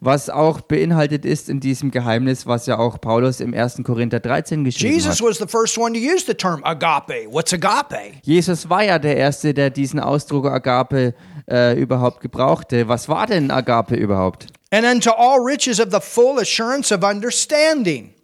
[0.00, 3.82] was auch beinhaltet ist in diesem Geheimnis, was ja auch Paulus im 1.
[3.84, 5.28] Korinther 13 geschrieben Jesus hat.
[5.28, 7.26] was the first one to use the term agape.
[7.30, 8.12] What's agape?
[8.22, 11.14] Jesus war ja der Erste, der diesen Ausdruck Agape
[11.50, 12.88] äh, überhaupt gebrauchte.
[12.88, 14.46] Was war denn Agape überhaupt?
[14.70, 18.14] And unto all riches of the full assurance of understanding.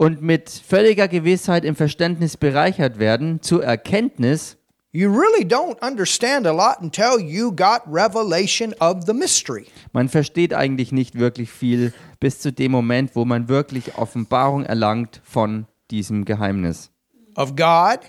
[0.00, 4.56] Und mit völliger Gewissheit im Verständnis bereichert werden zur Erkenntnis,
[4.92, 9.66] You really don't understand a lot until you got revelation of the mystery.
[9.92, 15.20] Man versteht eigentlich nicht wirklich viel bis zu dem Moment, wo man wirklich Offenbarung erlangt
[15.22, 16.90] von diesem Geheimnis.
[17.36, 18.00] Of God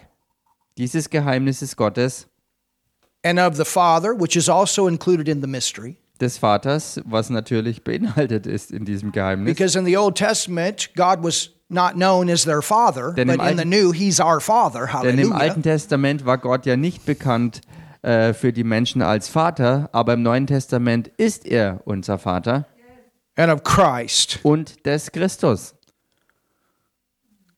[0.77, 2.25] Dieses Geheimnis ist Gottes,
[3.21, 5.97] and of the Father, which is also included in the mystery.
[6.21, 9.53] des Vaters, was natürlich beinhaltet ist in diesem Geheimnis.
[9.53, 13.57] Because in the Old Testament, God was not known as their Father, Denn but in
[13.57, 14.87] the New, He's our Father.
[15.01, 15.35] Denn im Hallelujah.
[15.37, 17.61] Alten Testament war Gott ja nicht bekannt
[18.01, 22.65] äh, für die Menschen als Vater, aber im Neuen Testament ist er unser Vater
[23.37, 24.39] And of Christ.
[24.43, 25.75] und des Christus.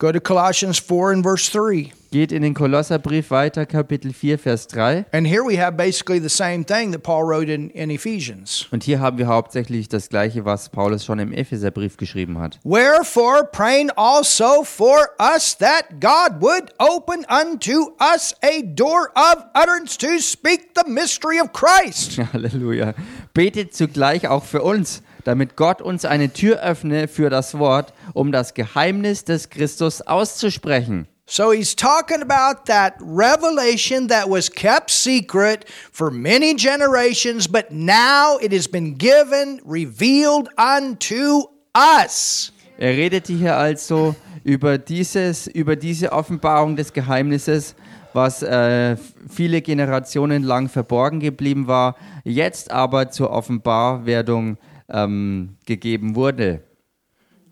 [0.03, 1.93] Go to Colossians 4 and verse 3.
[2.11, 5.05] Geht in den Kolosserbrief weiter, Kapitel 4, Vers 3.
[5.13, 8.67] And here we have basically the same thing that Paul wrote in, in Ephesians.
[8.71, 12.59] Und hier haben wir hauptsächlich das Gleiche, was Paulus schon im Epheserbrief geschrieben hat.
[12.65, 19.97] Wherefore, praying also for us that God would open unto us a door of utterance
[19.99, 22.19] to speak the mystery of Christ.
[22.33, 22.93] Halleluja.
[23.33, 28.31] Betet zugleich auch für uns, damit Gott uns eine Tür öffne für das Wort, um
[28.31, 31.07] das Geheimnis des Christus auszusprechen.
[31.25, 38.37] So he's talking about that revelation that was kept secret for many generations, but now
[38.41, 42.51] it has been given, revealed unto us.
[42.77, 47.75] Er redete hier also über, dieses, über diese Offenbarung des Geheimnisses,
[48.11, 48.97] was äh,
[49.29, 54.57] viele Generationen lang verborgen geblieben war, jetzt aber zur Offenbarwerdung
[54.89, 56.61] ähm, gegeben wurde.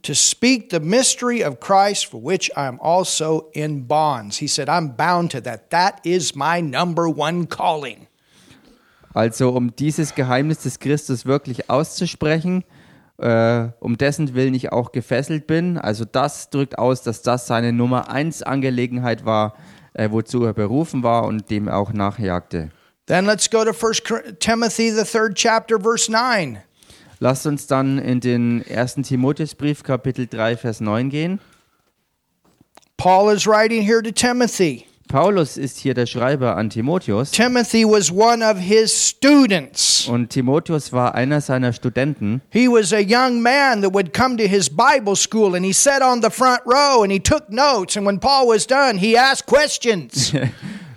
[0.03, 4.37] To speak the mystery of Christ, for which I am also in bonds.
[4.37, 5.69] He said, I'm bound to that.
[5.69, 8.07] That is my number one calling.
[9.13, 12.63] Also um dieses Geheimnis des Christus wirklich auszusprechen,
[13.17, 15.77] äh, um dessen Willen ich auch gefesselt bin.
[15.77, 19.55] Also das drückt aus, dass das seine Nummer eins Angelegenheit war,
[19.93, 22.71] äh, wozu er berufen war und dem er auch nachjagte.
[23.05, 26.59] Then let's go to 1 Cor- Timothy, the third chapter, verse 9.
[27.23, 28.95] Lasst uns dann in den 1.
[29.03, 31.39] Timotheusbrief Kapitel 3 Vers 9 gehen.
[32.97, 34.87] Paul is writing here to Timothy.
[35.07, 40.07] Paulus ist hier der Schreiber an Timotheus Timothy was one of his students.
[40.07, 42.41] und Timotheus war einer seiner Studenten.
[42.49, 46.01] He was a young man that would come to his Bible school and he sat
[46.01, 47.95] on the front row and he took notes.
[47.95, 50.33] And when Paul was done, he asked questions.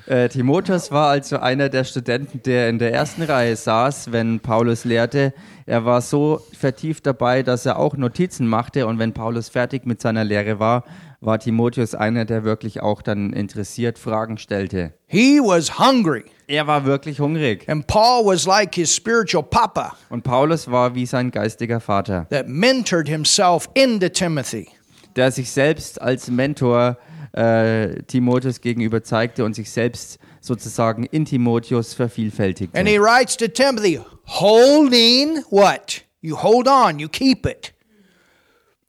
[0.07, 4.85] Äh, Timotheus war also einer der Studenten, der in der ersten Reihe saß, wenn Paulus
[4.85, 5.33] lehrte.
[5.67, 10.01] Er war so vertieft dabei, dass er auch Notizen machte und wenn Paulus fertig mit
[10.01, 10.85] seiner Lehre war,
[11.21, 14.93] war Timotheus einer, der wirklich auch dann interessiert Fragen stellte.
[15.07, 16.25] he was hungry.
[16.47, 21.07] Er war wirklich hungrig And Paul was like his spiritual papa und Paulus war wie
[21.07, 24.69] sein geistiger Vater, that mentored himself into Timothy.
[25.17, 26.99] der sich selbst als Mentor
[27.33, 32.79] äh, Timotheus gegenüber zeigte und sich selbst sozusagen in Timotheus vervielfältigte.
[32.79, 36.03] And he writes to Timothy, holding what?
[36.21, 37.73] You hold on, you keep it.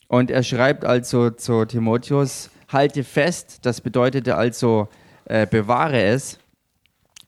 [0.08, 4.88] Und er schreibt also zu Timotheus, halte fest, das bedeutete also,
[5.26, 6.38] äh, bewahre es,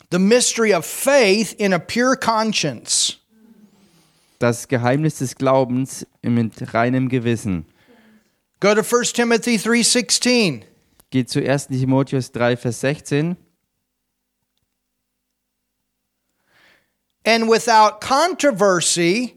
[0.09, 3.17] The mystery of faith in a pure conscience.
[4.39, 7.65] das Geheimnis des Glaubens mit reinem Gewissen.
[8.59, 10.63] Go to 1 Timothy 3:16.
[11.09, 11.67] Geht zu 1.
[11.67, 13.35] Timotheus 3, Vers 16.
[17.27, 19.33] And without controversy,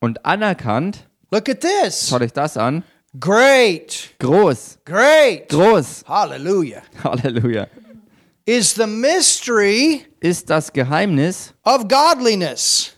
[0.00, 2.08] Und anerkannt, look at this.
[2.08, 2.82] schaut euch das an,
[3.18, 5.48] Great, groß, great.
[5.48, 6.82] groß, Hallelujah.
[7.04, 7.68] Halleluja,
[8.44, 12.92] Is the mystery ist das Geheimnis of godliness.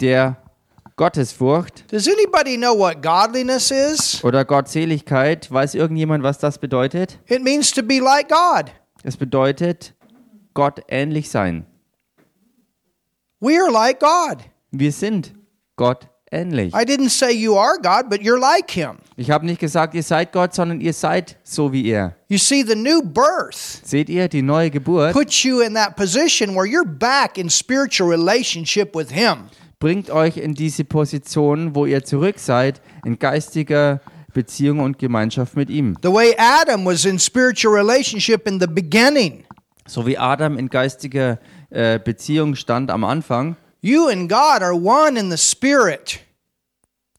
[0.00, 0.36] der
[0.96, 4.22] Gottesfurcht Does anybody know what godliness is?
[4.24, 5.50] oder Gottseligkeit.
[5.50, 7.18] Weiß irgendjemand, was das bedeutet?
[7.26, 8.70] It means to be like God.
[9.02, 9.94] Es bedeutet
[10.54, 11.66] Gott ähnlich sein.
[13.40, 14.44] We are like God.
[14.70, 15.32] Wir sind
[15.76, 16.74] Gott ähnlich.
[16.74, 18.98] I didn't say you are God, but you're like Him.
[19.16, 22.14] Ich habe nicht gesagt, ihr seid Gott, sondern ihr seid so wie er.
[22.28, 26.54] You see, the new birth Seht ihr, die neue Geburt puts you in that position
[26.54, 29.48] where you're back in spiritual relationship with Him.
[29.78, 34.00] bringt euch in diese Position, wo ihr zurück seid, in geistiger
[34.34, 35.96] Beziehung und Gemeinschaft mit ihm.
[36.02, 39.44] The way Adam was in spiritual relationship in the beginning.
[39.86, 41.38] So wie Adam in geistiger
[41.70, 43.56] äh, Beziehung stand am Anfang.
[43.80, 46.20] You and God are one in the spirit.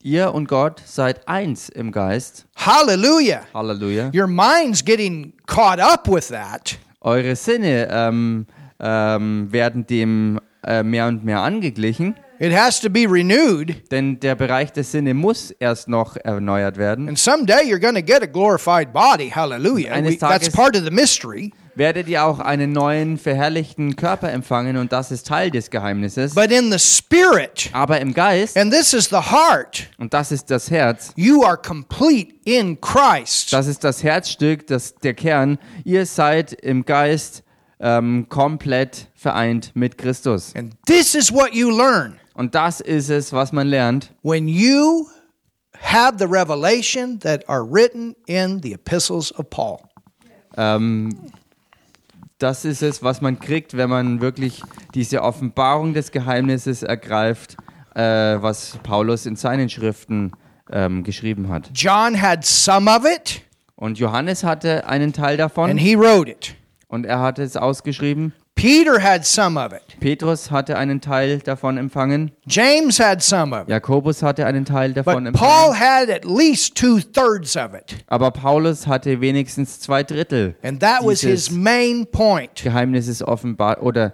[0.04, 2.46] Ihr und Gott seid eins im Geist.
[2.56, 3.42] Hallelujah.
[3.54, 4.12] Halleluja.
[4.14, 6.78] Your mind's getting caught up with that.
[7.02, 8.48] Eure Sinne ähm,
[8.80, 13.92] ähm, werden dem äh, mehr und mehr angeglichen, It has to be renewed.
[13.92, 17.08] denn der Bereich der Sinne muss erst noch erneuert werden.
[17.08, 19.30] And someday you're going to get a glorified body.
[19.30, 19.92] Hallelujah.
[19.94, 21.54] Eines We- that's Tages- part of the mystery.
[21.76, 26.36] Werdet ihr auch einen neuen verherrlichten Körper empfangen und das ist Teil des Geheimnisses.
[26.36, 30.52] But in the spirit, Aber im Geist, and this is the heart, und das ist
[30.52, 33.54] das Herz, you are complete in Christ.
[33.54, 37.44] das ist das Herzstück, das, der Kern, ihr seid im Geist
[37.80, 40.54] ähm, komplett vereint mit Christus.
[40.56, 45.08] And this is what you learn Und das ist es, was man lernt, when you
[45.80, 49.80] have the revelation that are written in the epistles of Paul.
[50.58, 51.10] Ähm,
[52.42, 54.62] das ist es, was man kriegt, wenn man wirklich
[54.94, 57.58] diese Offenbarung des Geheimnisses ergreift,
[57.96, 60.32] äh, was Paulus in seinen Schriften
[60.72, 61.70] ähm, geschrieben hat.
[61.74, 63.42] John had some of it,
[63.76, 66.56] Und Johannes hatte einen Teil and davon he wrote it.
[66.88, 68.34] und er hatte es ausgeschrieben.
[68.56, 69.82] Peter had some of it.
[70.00, 72.32] Petrus hatte einen Teil davon empfangen.
[72.46, 73.70] James had some of it.
[73.70, 75.80] Jakobus hatte einen Teil davon But Paul empfangen.
[75.80, 78.04] had at least two thirds of it.
[78.08, 82.56] Aber Paulus hatte wenigstens zwei Drittel And that was his main point.
[82.64, 84.14] Geheimnisses offenbar oder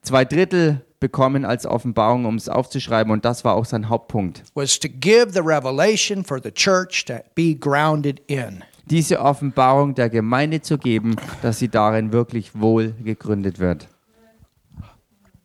[0.00, 3.12] zwei Drittel bekommen als Offenbarung, um es aufzuschreiben.
[3.12, 4.44] Und das war auch sein Hauptpunkt.
[4.54, 8.62] was to give the revelation for the church to be grounded in.
[8.86, 13.88] Diese Offenbarung der Gemeinde zu geben, dass sie darin wirklich wohl gegründet wird.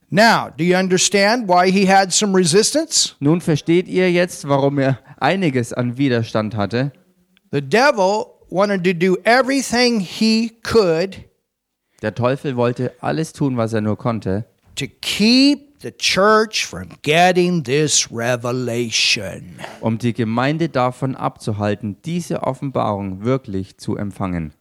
[0.09, 3.15] Now, do you understand why he had some resistance?
[3.19, 6.93] Nun versteht ihr jetzt, warum er einiges an Widerstand hatte.
[7.51, 11.27] The devil wanted to do everything he could
[12.01, 17.63] Der Teufel wollte alles tun, was er nur konnte, to keep the church from getting
[17.63, 19.59] this revelation.
[19.81, 24.53] um die Gemeinde davon abzuhalten, diese Offenbarung wirklich zu empfangen.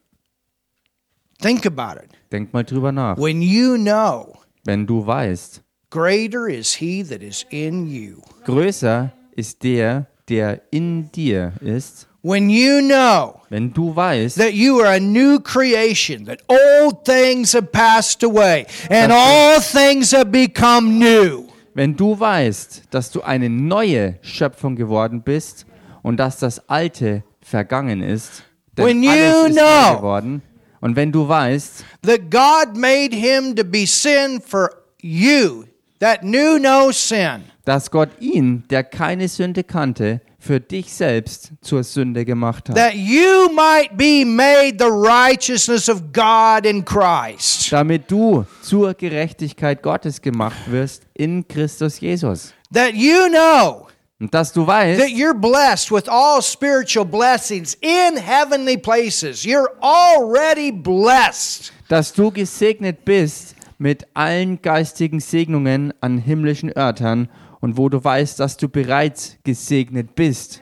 [1.39, 2.09] Think about it.
[2.31, 3.17] Denk mal drüber nach.
[3.17, 5.61] When you know, Wenn du weißt,
[5.91, 8.21] greater is he that is in you.
[8.45, 14.81] größer ist der, der in dir ist, When you know wenn du weißt, that you
[14.81, 20.99] are a new creation, that old things have passed away, and all things have become
[20.99, 21.47] new.
[21.73, 25.65] wenn du weißt, dass du eine neue Schöpfung geworden bist
[26.03, 28.43] und dass das Alte vergangen ist,
[28.75, 30.41] denn When you alles ist neu geworden.
[30.81, 34.69] Und wenn du weißt, That God made him to be sin for
[35.01, 35.63] you,
[36.01, 41.83] that knew no sin, dass Gott ihn, der keine Sünde kannte, für dich selbst zur
[41.83, 48.09] Sünde gemacht hat, that you might be made the righteousness of God in Christ, damit
[48.09, 52.53] du zur Gerechtigkeit Gottes gemacht wirst in Christus Jesus.
[52.73, 53.87] that you know
[54.19, 59.43] Und dass du that weißt, you're blessed with all spiritual blessings in heavenly places.
[59.43, 61.71] You're already blessed.
[61.89, 67.29] dass du gesegnet bist mit allen geistigen Segnungen an himmlischen Örtern
[67.59, 70.61] und wo du weißt, dass du bereits gesegnet bist.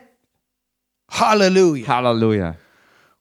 [1.09, 1.87] Hallelujah.
[1.87, 2.55] Halleluja.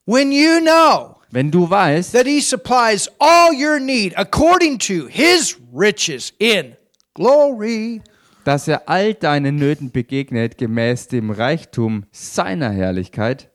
[0.06, 5.56] When you know Wenn du weißt, that He supplies all your need according to His
[5.72, 6.76] riches in
[7.14, 8.00] glory.
[8.44, 13.50] dass er all deinen Nöten begegnet gemäß dem Reichtum seiner Herrlichkeit.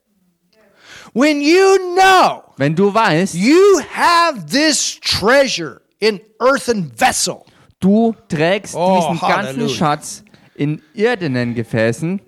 [1.14, 7.44] When you know Wenn du weißt, you have this treasure in earthen vessel.
[7.80, 9.68] Du trägst Oh, diesen ganzen Halleluja.
[9.68, 10.24] Schatz
[10.54, 12.20] in irdenen Gefäßen,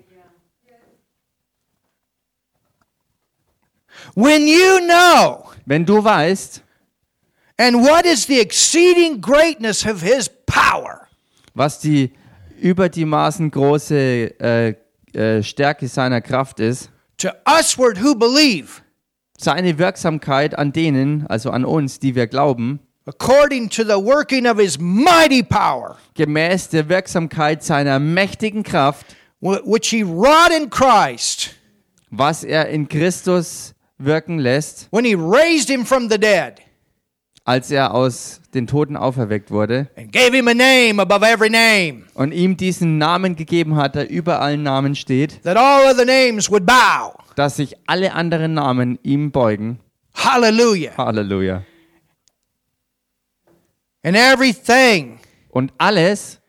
[4.15, 6.61] When you know, wenn du weißt,
[7.57, 11.07] and what is the exceeding greatness of His power
[11.53, 12.11] was die
[12.59, 14.75] über die Maßen große äh,
[15.13, 18.81] äh, Stärke seiner Kraft ist, to usward who believe,
[19.37, 24.57] seine Wirksamkeit an denen, also an uns, die wir glauben, according to the working of
[24.59, 29.05] His mighty power, gemäß der Wirksamkeit seiner mächtigen Kraft,
[29.41, 31.55] wh- which He wrought in Christ
[32.15, 36.55] was er in Christus wirken lässt, when He raised Him from the dead
[37.45, 42.03] als er aus den Toten auferweckt wurde and gave Him a name above every name,
[42.13, 46.49] und ihm diesen Namen gegeben hat, der über allen Namen steht, that all other names
[46.49, 47.13] would bow.
[47.35, 49.79] dass sich alle anderen Namen ihm beugen.
[50.15, 50.91] Hallelujah.
[50.97, 51.63] Halleluja.
[54.03, 56.39] And everything, Und alles,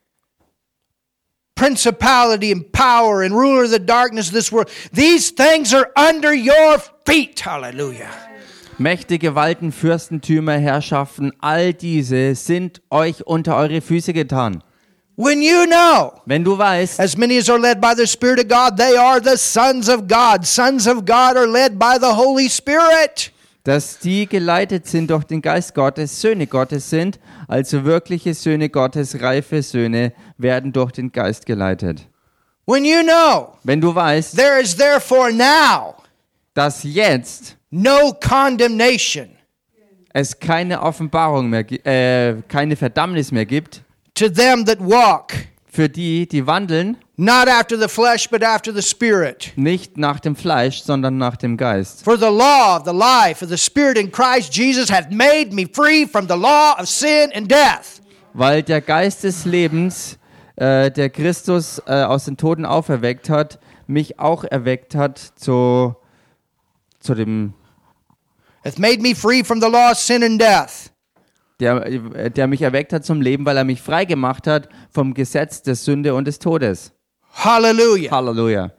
[1.55, 4.69] principality and power and ruler of the darkness of this world.
[4.93, 7.41] These things are under your feet.
[7.41, 8.11] Hallelujah.
[8.79, 14.65] Mächte, Gewalten, Fürstentümer, Herrschaften, all diese sind euch unter eure Füße getan.
[15.17, 18.49] When you know, Wenn du weißt, as many as are led by the Spirit of
[18.49, 20.45] God, they are the sons of God.
[20.45, 23.31] Sons of God are led by the Holy Spirit.
[23.65, 29.21] Dass die geleitet sind durch den Geist Gottes, Söhne Gottes sind, also wirkliche Söhne Gottes,
[29.21, 32.07] reife Söhne, werden durch den Geist geleitet.
[32.67, 35.97] When you know, Wenn du weißt, there is therefore now
[36.55, 39.31] dass jetzt no condemnation
[40.17, 43.83] es keine Offenbarung mehr, äh, keine Verdammnis mehr gibt,
[44.15, 45.33] to them that walk
[45.67, 49.53] für die, die wandeln, not after the flesh, but after the Spirit.
[49.57, 52.03] nicht nach dem Fleisch, sondern nach dem Geist.
[52.05, 55.67] For the law of the life of the Spirit in Christ Jesus hath made me
[55.67, 58.01] free from the law of sin and death.
[58.33, 60.19] Weil der Geist des Lebens,
[60.57, 65.95] äh, der Christus äh, aus den Toten auferweckt hat, mich auch erweckt hat zu,
[66.99, 67.55] zu dem,
[68.65, 70.91] Hath made me free from the law of sin and death.
[71.61, 75.15] der, äh, der mich erweckt hat zum Leben, weil er mich frei gemacht hat vom
[75.15, 76.93] Gesetz der Sünde und des Todes.
[77.35, 78.11] Hallelujah.
[78.11, 78.71] Halleluja.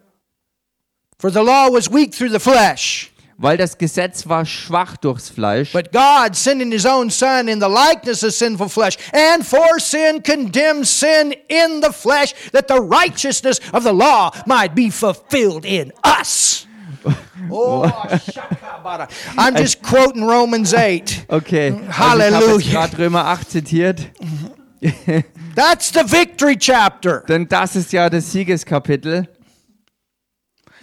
[1.19, 5.73] For the law was weak through the flesh, Weil das Gesetz war schwach durchs Fleisch,
[5.73, 10.21] but God sending his own Son in the likeness of sinful flesh, and for sin
[10.21, 15.91] condemned sin in the flesh, that the righteousness of the law might be fulfilled in
[16.03, 16.65] us.
[17.51, 17.83] Oh.
[19.37, 21.27] I'm just quoting Romans 8.
[21.29, 21.75] Okay.
[21.95, 24.54] Also ich habe gerade Römer 8 zitiert, mhm.
[25.55, 27.23] That's the victory chapter.
[27.27, 29.27] denn das ist ja das Siegeskapitel.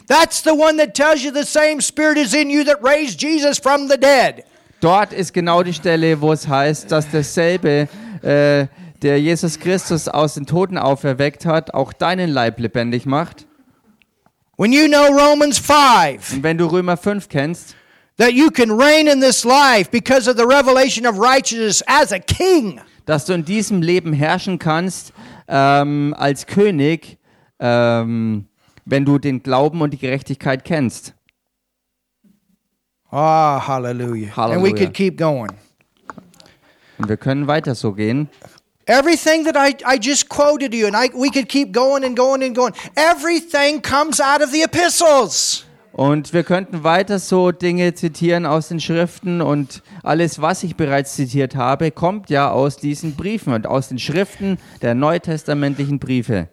[0.09, 3.59] That's the one that tells you the same spirit is in you that raised Jesus
[3.59, 4.45] from the dead.
[4.81, 7.89] Dort ist genau die Stelle, wo es heißt, dass derselbe,
[8.23, 8.67] äh,
[9.01, 13.47] der Jesus Christus aus den Toten auferweckt hat, auch deinen Leib lebendig macht.
[14.59, 17.75] When you know Romans 5, Und wenn du Römer 5 kennst,
[18.19, 22.19] that you can reign in this life because of the revelation of righteousness as a
[22.19, 22.81] king.
[23.05, 25.13] Dass du in diesem Leben herrschen kannst
[25.49, 27.19] ähm, als König,
[27.59, 28.47] ähm,
[28.85, 31.15] wenn du den Glauben und die Gerechtigkeit kennst.
[33.11, 34.33] Ah, hallelujah.
[34.37, 35.51] And we could keep going.
[36.99, 38.29] Und wir können weiter so gehen.
[38.87, 42.43] Everything that I, I just quoted you, and I, we could keep going and going
[42.43, 42.73] and going.
[42.97, 45.65] Everything comes out of the epistles.
[45.93, 51.15] Und wir könnten weiter so Dinge zitieren aus den Schriften und alles, was ich bereits
[51.15, 56.49] zitiert habe, kommt ja aus diesen Briefen und aus den Schriften der neutestamentlichen Briefe.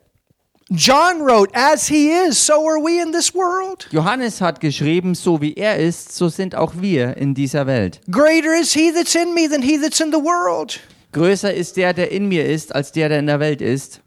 [0.71, 3.87] John wrote, As he is, so are we in this world.
[3.91, 8.01] Johannes hat geschrieben, so wie er ist, so sind auch wir in dieser Welt.
[8.11, 10.79] Greater is he that's in me than he that's in the world.
[11.11, 14.01] Größer ist der, der in mir ist, als der, der in der Welt ist.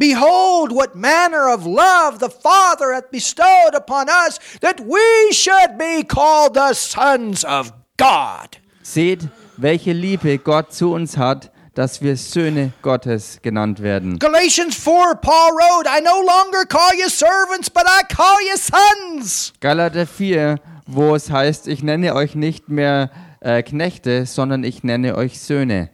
[0.00, 6.02] Behold, what manner of love the Father hath bestowed upon us, that we should be
[6.02, 8.56] called the sons of God.
[8.82, 9.28] Seht,
[9.58, 14.18] welche Liebe Gott zu uns hat, dass wir Söhne Gottes genannt werden.
[14.18, 19.52] Galatians 4, Paul wrote, I no longer call you servants, but I call you sons.
[19.60, 25.14] Galater 4, wo es heißt, ich nenne euch nicht mehr äh, Knechte, sondern ich nenne
[25.14, 25.90] euch Söhne.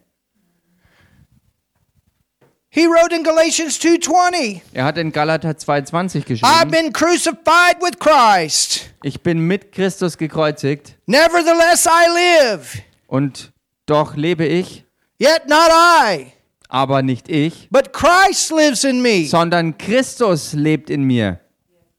[2.78, 7.98] He wrote in Galatians 2:20, Er hat in Galater 2,20 I've geschrieben, been crucified with
[7.98, 8.90] Christ.
[9.02, 13.50] ich bin mit Christus gekreuzigt Nevertheless I live, und
[13.86, 14.84] doch lebe ich,
[15.18, 16.26] yet not I,
[16.68, 19.24] aber nicht ich, but Christ lives in me.
[19.26, 21.40] sondern Christus lebt in mir.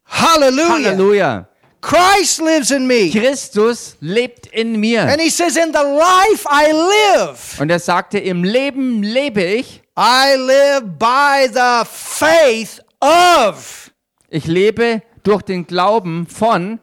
[0.05, 0.91] Hallelujah.
[0.91, 1.47] Halleluja.
[1.82, 3.09] Christ lives in me.
[3.09, 5.01] Christus lebt in mir.
[5.03, 9.82] And he says, In the life I live, Und er sagte, im Leben lebe ich,
[10.00, 13.91] I live by the faith of,
[14.30, 16.80] ich lebe durch den Glauben von,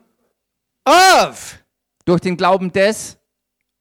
[0.85, 1.59] of,
[2.05, 3.17] durch den Glauben des,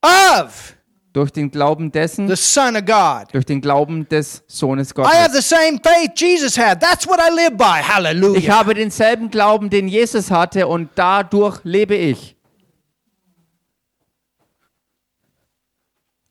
[0.03, 0.75] of
[1.13, 3.33] durch den Glauben dessen, the Son of God.
[3.33, 5.47] durch den Glauben des Sohnes I have Gottes.
[5.49, 6.79] the same faith Jesus had.
[6.79, 7.79] That's what I live by.
[7.81, 8.55] Ich Hallelujah.
[8.55, 12.32] habe denselben Glauben, den Jesus hatte und dadurch lebe ich.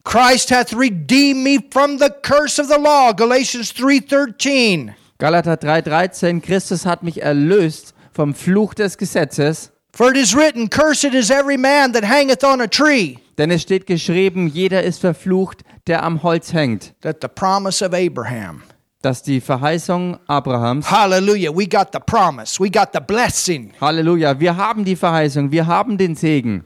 [0.04, 3.12] Christ hath redeemed me from the curse of the law.
[3.12, 4.94] Galatians 3:13.
[5.18, 11.14] Galater 3:13 Christus hat mich erlöst vom Fluch des Gesetzes, For it is written, Cursed
[11.14, 13.18] is every man that hangeth on a tree.
[13.38, 16.94] denn es steht geschrieben, jeder ist verflucht, der am Holz hängt.
[17.02, 18.62] That the promise of Abraham.
[19.02, 21.50] Dass die Verheißung Abrahams, Hallelujah.
[21.54, 22.58] We got the promise.
[22.60, 23.72] We got the blessing.
[23.80, 26.64] Halleluja, wir haben die Verheißung, wir haben den Segen.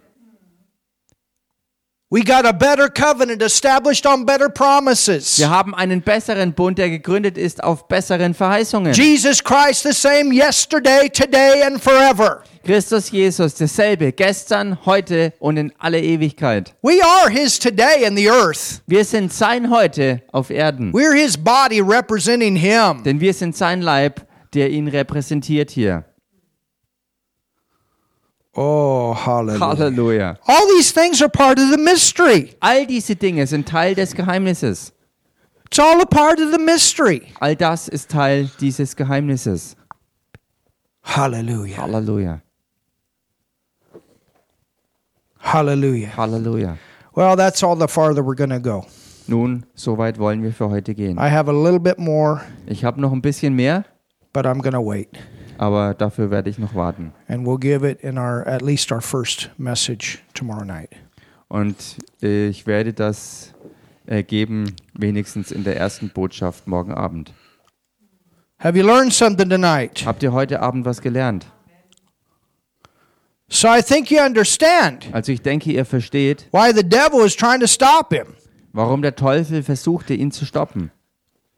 [2.16, 5.38] We got a better covenant established on better promises.
[5.38, 8.94] Wir haben einen besseren Bund, der gegründet ist auf besseren Verheißungen.
[8.94, 12.42] Jesus Christ the same yesterday, today, and forever.
[12.64, 16.74] Christus Jesus, derselbe, gestern, heute und in alle Ewigkeit.
[16.80, 18.80] We are His today in the earth.
[18.86, 23.02] Wir sind sein Heute auf Erden, We're His body representing Him.
[23.04, 26.06] denn wir sind sein Leib, der ihn repräsentiert hier.
[28.56, 29.60] Oh, hallelujah.
[29.60, 30.38] Halleluja.
[30.48, 32.54] All these things are part of the mystery.
[32.62, 34.92] All diese Dinge sind Teil des Geheimnisses.
[35.66, 37.32] It's all a part of the mystery.
[37.40, 39.76] All das ist Teil dieses Geheimnisses.
[41.02, 41.76] Hallelujah.
[41.76, 42.40] Halleluja.
[45.38, 46.08] Hallelujah.
[46.16, 46.78] Halleluja.
[47.14, 48.86] Well, that's all the farther we're going to go.
[49.28, 51.18] Nun, soweit wollen wir für heute gehen.
[51.18, 53.84] I have a little bit more, Ich habe noch ein bisschen mehr,
[54.32, 55.08] but I'm going to wait.
[55.58, 57.12] Aber dafür werde ich noch warten.
[57.28, 60.90] And we'll give it in our at least our first message tomorrow night.
[61.48, 61.76] Und
[62.22, 63.54] äh, ich werde das
[64.06, 67.32] äh, geben, wenigstens in der ersten Botschaft morgen Abend.
[68.58, 70.04] Have you learned something tonight?
[70.06, 71.46] Habt ihr heute Abend was gelernt?
[73.48, 77.60] So I think you understand Also ich denke, ihr versteht, why the devil is trying
[77.60, 78.34] to stop him.
[78.72, 80.90] warum der Teufel versuchte, ihn zu stoppen.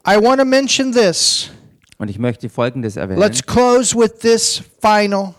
[0.07, 1.51] I want to mention this.
[1.99, 3.19] Und ich möchte Folgendes erwähnen.
[3.19, 5.35] Let's close with this final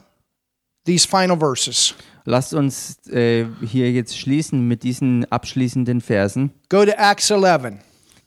[0.84, 1.94] these final verses.
[2.24, 6.52] Lasst uns äh, hier jetzt schließen mit diesen abschließenden Versen.
[6.68, 7.74] Go to Acts 11.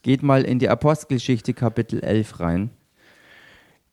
[0.01, 2.69] Geht mal in die Apostelgeschichte Kapitel 11 rein.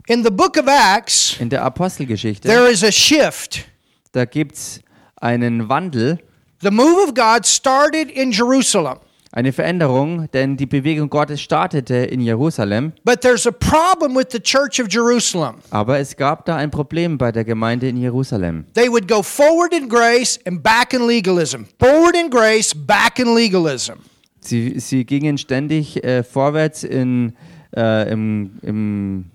[0.07, 3.67] In the book of Acts, In der Apostelgeschichte, there is a shift.
[4.13, 4.81] da gibt es
[5.17, 6.19] einen Wandel,
[6.63, 8.99] The move of God started in Jerusalem,
[9.33, 14.41] eine Veränderung, denn die Bewegung Gottes startete in Jerusalem, but there's a problem with the
[14.41, 15.57] church of Jerusalem.
[15.71, 18.65] aber es gab da ein Problem bei der Gemeinde in Jerusalem.
[18.75, 21.63] They would go forward in grace and back in legalism.
[21.79, 23.95] Forward in grace, back in legalism.
[24.41, 27.35] Sie, sie gingen ständig äh, vorwärts in,
[27.77, 29.27] äh, im, im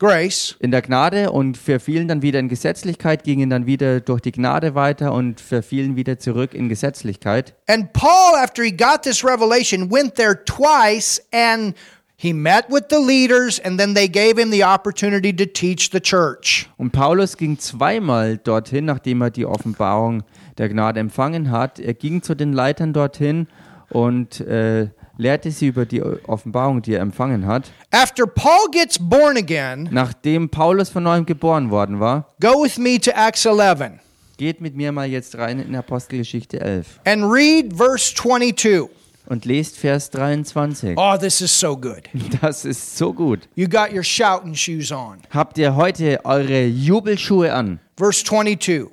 [0.00, 0.56] Grace.
[0.60, 4.74] in der Gnade und verfielen dann wieder in Gesetzlichkeit, gingen dann wieder durch die Gnade
[4.74, 7.54] weiter und verfielen wieder zurück in Gesetzlichkeit.
[7.68, 11.74] And Paul, after he got this revelation, went there twice and
[12.16, 16.00] he met with the leaders, and then they gave him the opportunity to teach the
[16.00, 16.68] church.
[16.78, 20.22] Und Paulus ging zweimal dorthin, nachdem er die Offenbarung
[20.58, 21.78] der Gnade empfangen hat.
[21.78, 23.48] Er ging zu den Leitern dorthin
[23.90, 24.88] und äh,
[25.20, 27.70] lehrte sie über die Offenbarung, die er empfangen hat.
[27.92, 32.98] After Paul gets born again, Nachdem Paulus von neuem geboren worden war, go with me
[32.98, 34.00] to Acts 11
[34.38, 38.88] geht mit mir mal jetzt rein in Apostelgeschichte 11 and read verse 22.
[39.26, 40.96] und lest Vers 23.
[40.96, 42.08] Oh, this is so good.
[42.40, 43.40] Das ist so gut.
[43.54, 45.18] You got your shouting shoes on.
[45.30, 47.78] Habt ihr heute eure Jubelschuhe an?
[47.96, 48.86] Verse 22.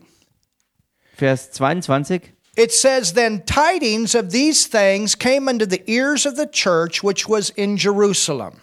[1.15, 2.33] Vers 22.
[2.57, 7.29] It says, Then tidings of these things came unto the ears of the church which
[7.29, 8.53] was in Jerusalem.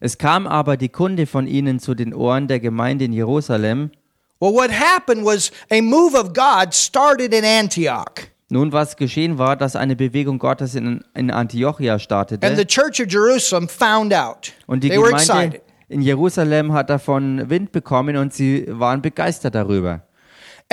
[0.00, 3.92] Es kam aber die Kunde von ihnen zu den Ohren der Gemeinde in Jerusalem.
[4.40, 8.28] Well, what happened was a move of God started in Antioch.
[8.50, 13.00] Nun, was geschehen war, dass eine Bewegung Gottes in, in Antiochia And the startete church
[13.00, 14.52] of Jerusalem found out.
[14.66, 20.02] und die They Gemeinde in Jerusalem hat davon Wind bekommen und sie waren begeistert darüber.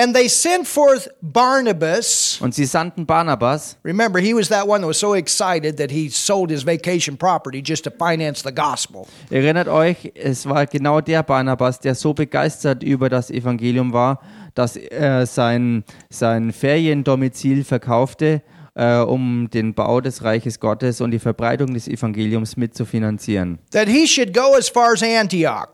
[0.00, 2.38] And they sent forth Barnabas.
[2.40, 6.08] Und sie sandten Barnabas, Remember, he was that one that was so excited that he
[6.08, 9.08] sold his vacation property just to finance the gospel.
[9.28, 14.20] erinnert euch, es war genau der Barnabas, der so begeistert über das Evangelium war,
[14.54, 18.42] dass er sein, sein Feriendomizil verkaufte,
[18.76, 23.58] äh, um den Bau des Reiches Gottes und die Verbreitung des Evangeliums mitzufinanzieren.
[23.72, 25.72] That he should go as far as Antioch.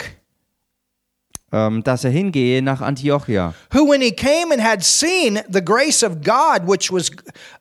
[1.55, 3.55] Ähm, dass er hingehe nach Antiochia.
[3.73, 7.13] who when he came and had seen the grace of God, which was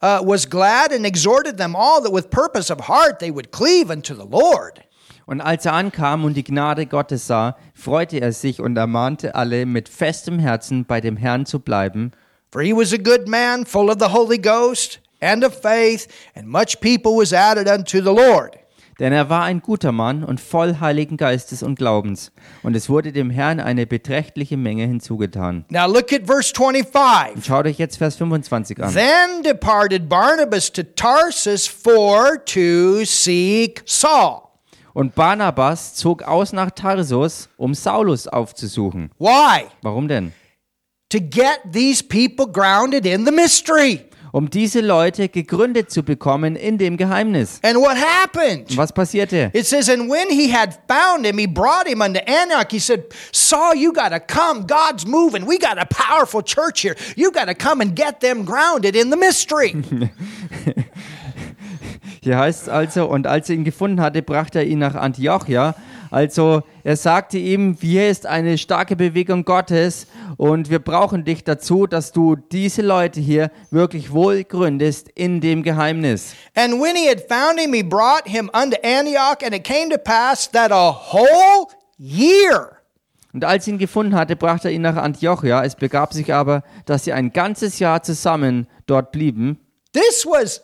[0.01, 3.91] uh, was glad and exhorted them all that with purpose of heart they would cleave
[3.91, 4.81] unto the Lord.
[5.27, 9.67] Und als er ankam und die Gnade Gottes sah, freute er sich und ermahnte alle,
[9.67, 12.13] mit festem Herzen bei dem Herrn zu bleiben.
[12.51, 16.47] For he was a good man, full of the Holy Ghost and of faith, and
[16.47, 18.57] much people was added unto the Lord.
[19.03, 22.31] Denn er war ein guter Mann und voll Heiligen Geistes und Glaubens.
[22.61, 25.65] Und es wurde dem Herrn eine beträchtliche Menge hinzugetan.
[25.67, 27.43] Now look at verse 25.
[27.43, 28.93] Schaut euch jetzt Vers 25 an.
[28.93, 34.43] Then departed Barnabas to Tarsus for to seek Saul.
[34.93, 39.11] Und Barnabas zog aus nach Tarsus, um Saulus aufzusuchen.
[39.19, 39.65] Why?
[39.81, 40.31] Warum denn?
[41.09, 44.05] To get these people grounded in the mystery.
[44.33, 47.59] Um diese Leute gegründet zu bekommen in dem Geheimnis.
[47.61, 48.71] And what happened?
[48.71, 49.51] Und was passierte?
[49.53, 52.71] It says, and when he had found him, he brought him unto Antioch.
[52.71, 54.65] He said, Saul, you got to come.
[54.65, 55.45] God's moving.
[55.45, 56.95] We got a powerful church here.
[57.15, 59.75] You got to come and get them grounded in the mystery.
[62.23, 65.75] Hier heißt es also, und als er ihn gefunden hatte, brachte er ihn nach Antiochia.
[66.13, 70.05] Also er sagte ihm, hier ist eine starke Bewegung Gottes
[70.37, 75.63] und wir brauchen dich dazu, dass du diese Leute hier wirklich wohl gründest in dem
[75.63, 76.35] Geheimnis.
[76.53, 79.37] and when he had found him, he brought him unto Antioch.
[79.43, 82.77] And it came to pass that a whole year
[83.33, 85.63] Und als er ihn gefunden hatte, brachte er ihn nach Antiochia.
[85.63, 89.59] Es begab sich aber, dass sie ein ganzes Jahr zusammen dort blieben.
[89.93, 90.61] This was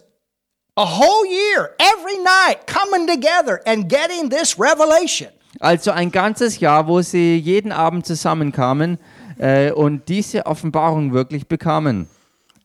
[0.75, 5.29] a whole year, every night coming together and getting this revelation.
[5.59, 8.99] Also ein ganzes Jahr, wo sie jeden Abend zusammenkamen
[9.39, 12.07] äh, und diese Offenbarung wirklich bekamen.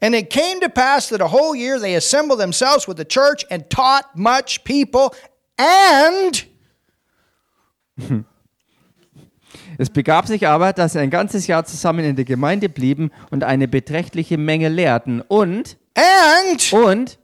[0.00, 3.46] And it came to pass that a whole year they assembled themselves with the church
[3.50, 5.10] and taught much people.
[5.56, 6.46] And
[9.78, 13.44] Es begab sich aber, dass sie ein ganzes Jahr zusammen in der Gemeinde blieben und
[13.44, 15.20] eine beträchtliche Menge lehrten.
[15.20, 17.18] Und, and und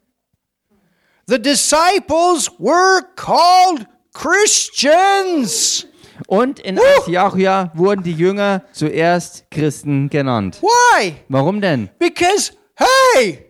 [1.26, 3.86] the disciples were called
[4.20, 5.86] Christians.
[6.26, 10.60] Und in Antiochia wurden die Jünger zuerst Christen genannt.
[10.60, 11.14] Why?
[11.28, 11.88] Warum denn?
[11.98, 12.52] Because
[13.14, 13.46] hey,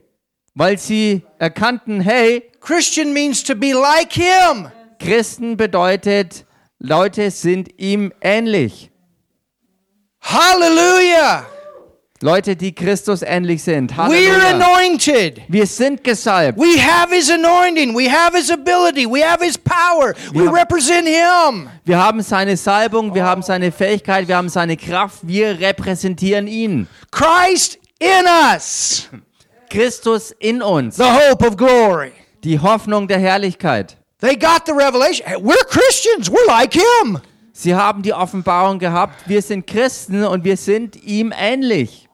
[0.54, 4.68] Weil sie erkannten, hey, Christian means to be like him.
[5.00, 6.44] Christen bedeutet,
[6.78, 8.90] Leute sind ihm ähnlich.
[10.20, 11.46] Hallelujah.
[12.22, 13.94] Leute, die Christus ähnlich sind.
[13.94, 15.40] We're anointed.
[15.48, 16.58] Wir sind gesalbt.
[16.58, 17.96] We have his anointing.
[17.96, 19.06] We have his ability.
[19.10, 20.14] We have his power.
[20.34, 20.50] We Yeah.
[20.52, 21.70] represent him.
[21.86, 26.88] Wir haben seine Salbung, wir haben seine Fähigkeit, wir haben seine Kraft, wir repräsentieren ihn.
[27.10, 29.08] Christ in us,
[29.70, 32.12] Christus in uns, the hope of glory.
[32.44, 33.96] die Hoffnung der Herrlichkeit.
[34.20, 35.24] They got the revelation.
[35.42, 36.30] We're Christians.
[36.30, 37.18] We're like him.
[37.54, 42.08] Sie haben die Offenbarung gehabt, wir sind Christen und wir sind ihm ähnlich.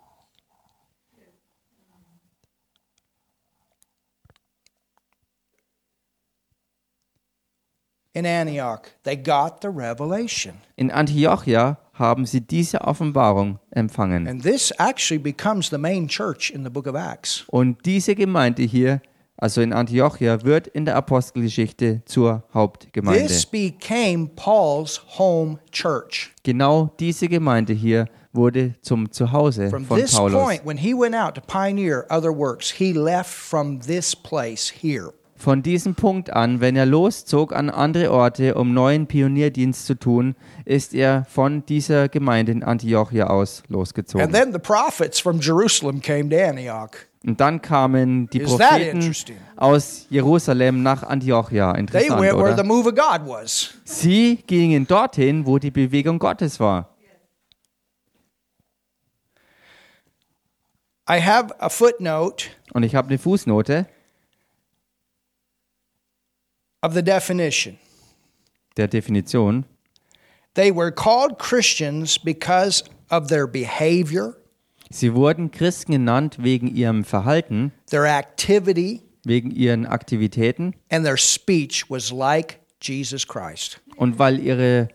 [8.16, 10.54] In Antioch, they got the revelation.
[10.76, 14.26] In Antiochia haben sie diese Offenbarung empfangen.
[14.26, 17.44] And this actually becomes the main church in the book of Acts.
[17.48, 19.02] Und diese Gemeinde hier,
[19.36, 23.26] also in Antiochia, wird in der Apostelgeschichte zur Hauptgemeinde.
[23.26, 26.32] This became Paul's home church.
[26.42, 30.42] Genau diese Gemeinde hier wurde zum Zuhause From von this Paulus.
[30.42, 35.12] point, when he went out to pioneer other works, he left from this place here.
[35.38, 40.34] Von diesem Punkt an, wenn er loszog an andere Orte, um neuen Pionierdienst zu tun,
[40.64, 44.32] ist er von dieser Gemeinde in Antiochia aus And losgezogen.
[44.32, 46.90] then the prophets from Jerusalem came to Antioch.
[47.26, 49.36] Und dann kamen die Is that Propheten interesting?
[49.56, 51.72] aus Jerusalem nach Antiochia.
[51.72, 52.64] They Interessant, went where the oder?
[52.64, 53.74] move of God was.
[53.84, 56.96] Sie gingen dorthin, wo die Bewegung Gottes war.
[61.08, 63.86] I have a footnote Und ich habe eine Fußnote
[66.86, 67.78] of the definition.
[68.76, 69.64] der Definition.
[70.54, 74.36] They were called Christians because of their behavior,
[74.88, 81.90] Sie wurden Christen genannt wegen ihrem Verhalten, their activity, wegen ihren Aktivitäten and their speech
[81.90, 83.80] was like Jesus Christ.
[83.96, 84.88] und weil ihre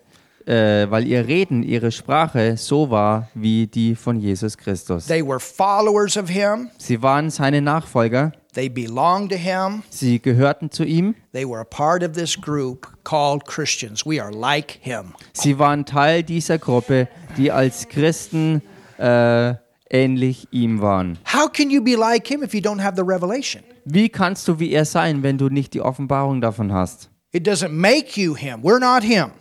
[0.47, 5.05] äh, weil ihr Reden, ihre Sprache so war wie die von Jesus Christus.
[5.07, 10.71] They were followers of him, Sie waren seine Nachfolger, they belonged to him, sie gehörten
[10.71, 14.05] zu ihm, they were a part of this group called Christians.
[14.05, 15.13] We are like him.
[15.33, 18.61] sie waren Teil dieser Gruppe, die als Christen
[18.97, 19.53] äh,
[19.89, 21.17] ähnlich ihm waren.
[21.31, 23.63] How can you be like him if you don't have the revelation?
[23.85, 27.09] Wie kannst du wie er sein, wenn du nicht die Offenbarung davon hast?
[27.33, 28.61] It doesn't make you him.
[28.61, 29.31] We're not him.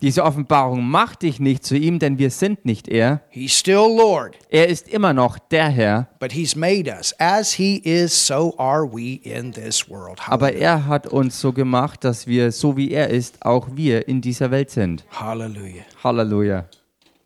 [0.00, 3.20] Diese Offenbarung macht dich nicht zu ihm, denn wir sind nicht er.
[3.30, 7.12] He's still Lord, Er ist immer noch der Herr, but he's made us.
[7.18, 10.20] As he is, so are we in this world.
[10.26, 14.20] aber er hat uns so gemacht, dass wir, so wie er ist, auch wir in
[14.20, 15.04] dieser Welt sind.
[15.10, 15.82] Hallelujah.
[16.04, 16.66] Halleluja.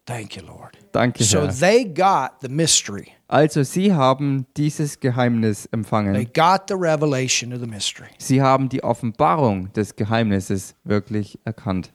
[0.07, 0.77] Thank you, Lord.
[0.93, 1.49] Danke, So Herr.
[1.55, 3.09] they got the mystery.
[3.29, 6.15] Also sie haben dieses Geheimnis They empfangen.
[6.35, 8.09] got the revelation of the mystery.
[8.19, 11.93] Sie haben die Offenbarung des Geheimnisses wirklich erkannt.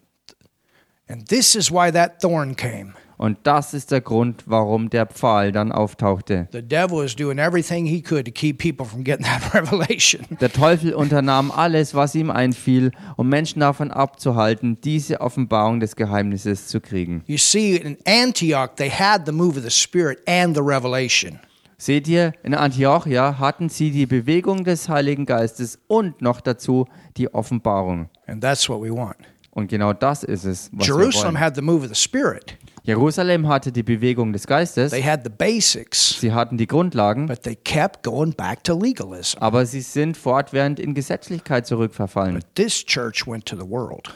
[1.10, 2.94] And this is why that thorn came.
[3.18, 6.48] Und das ist der Grund, warum der Pfahl dann auftauchte.
[6.52, 10.26] The devil is doing everything he could to keep people from getting that revelation.
[10.40, 16.68] Der Teufel unternahm alles, was ihm einfiel, um Menschen davon abzuhalten, diese Offenbarung des Geheimnisses
[16.68, 17.24] zu kriegen.
[17.26, 21.40] You see, in Antioch, they had the move of the Spirit and the revelation.
[21.80, 26.88] Seht ihr, in Antiochia hatten sie die Bewegung des Heiligen Geistes und noch dazu
[27.18, 28.10] die Offenbarung.
[28.28, 29.18] And that's what we want.
[29.58, 31.40] Und genau das ist es, was wir Jerusalem wollen.
[31.40, 35.32] had the move of the Spirit, Jerusalem hatte die Bewegung des Geistes, they had the
[35.32, 39.40] basics, sie hatten die Grundlagen, but they kept going back to legalism.
[39.40, 42.40] aber sie sind fortwährend in Gesetzlichkeit zurückverfallen.
[42.54, 44.14] This church went to the world.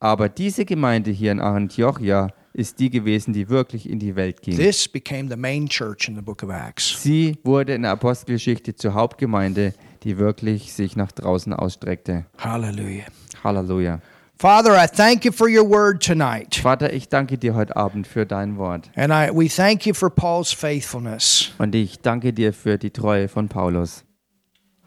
[0.00, 4.56] Aber diese Gemeinde hier in Antiochia ist die gewesen, die wirklich in die Welt ging.
[4.56, 7.00] This became the main church in the book of Acts.
[7.00, 9.72] Sie wurde in der Apostelgeschichte zur Hauptgemeinde,
[10.02, 12.26] die wirklich sich nach draußen ausstreckte.
[12.38, 13.04] Hallelujah.
[13.44, 14.00] Halleluja.
[14.40, 16.56] Father, I thank you for your word tonight.
[16.56, 18.90] Vater, ich danke dir heute Abend für dein Wort.
[18.96, 21.52] And I, we thank you for Paul's faithfulness.
[21.58, 24.02] Und ich danke dir für die Treue von Paulus.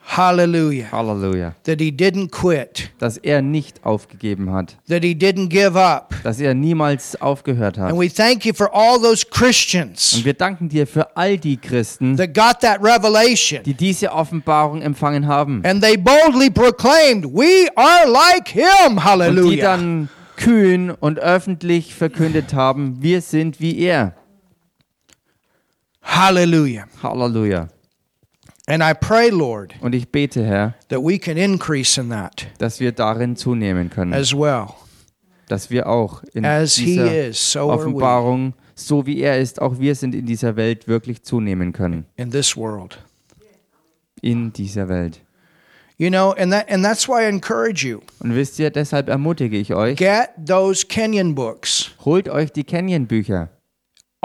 [0.05, 0.91] Hallelujah.
[0.91, 1.55] Halleluja.
[1.63, 4.75] That he didn't quit, Dass er nicht aufgegeben hat.
[4.89, 6.13] that he didn't give up.
[6.23, 7.89] Dass er niemals aufgehört hat.
[7.89, 11.57] And we thank you for all those Und Christians wir danken dir für all die
[11.57, 13.63] Christen, that got that revelation.
[13.63, 15.63] die diese Offenbarung empfangen haben.
[15.65, 18.97] And they boldly proclaimed, We are like him.
[18.97, 24.15] Und die dann kühn und öffentlich verkündet haben, wir sind wie er.
[26.01, 26.85] Hallelujah.
[27.01, 27.69] Halleluja.
[28.67, 32.79] And I pray, Lord, Und ich bete, Herr, that we can increase in that dass
[32.79, 34.13] wir darin zunehmen können.
[34.13, 34.67] as well.
[35.49, 39.79] Dass wir auch in As he dieser is, so Offenbarung, so wie er ist, auch
[39.79, 42.05] wir sind in dieser Welt wirklich zunehmen können.
[42.15, 42.97] in this world.
[44.21, 45.19] In dieser Welt.
[45.97, 47.99] You know, and that and that's why I encourage you.
[48.19, 51.91] Und wisst ihr, deshalb ermutige ich euch, Get those Kenyan books.
[52.05, 53.49] holt euch die Canyon-Bücher.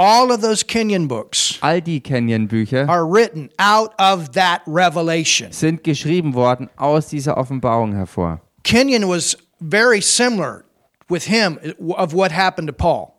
[0.00, 5.50] All of those Kenyan books All die Canyon-Bücher are written out of that revelation.
[5.50, 8.40] sind geschrieben worden aus dieser Offenbarung hervor.
[8.62, 10.64] Kenyan was very similar
[11.08, 11.58] with him
[11.96, 13.12] of what happened to Paul.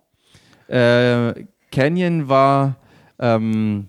[0.70, 2.78] Äh, Canyon war,
[3.20, 3.88] ähm,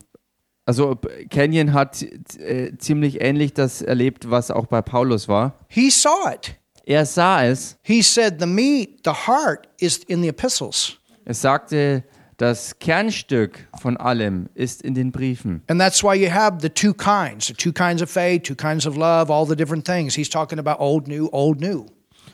[0.67, 0.97] also
[1.31, 2.03] Canyon hat
[2.39, 5.55] äh, ziemlich ähnlich das erlebt, was auch bei Paulus war.
[5.69, 6.57] He saw it.
[6.87, 7.79] Er sah es.
[7.83, 10.97] He said the meat, the heart is in the epistles.
[11.25, 12.03] Er sagte,
[12.41, 15.63] das Kernstück von allem ist in den Briefen.
[15.69, 18.87] And that's why you have the two kinds, the two kinds of faith, two kinds
[18.87, 20.15] of love, all the different things.
[20.15, 21.85] He's talking about old, new, old, new.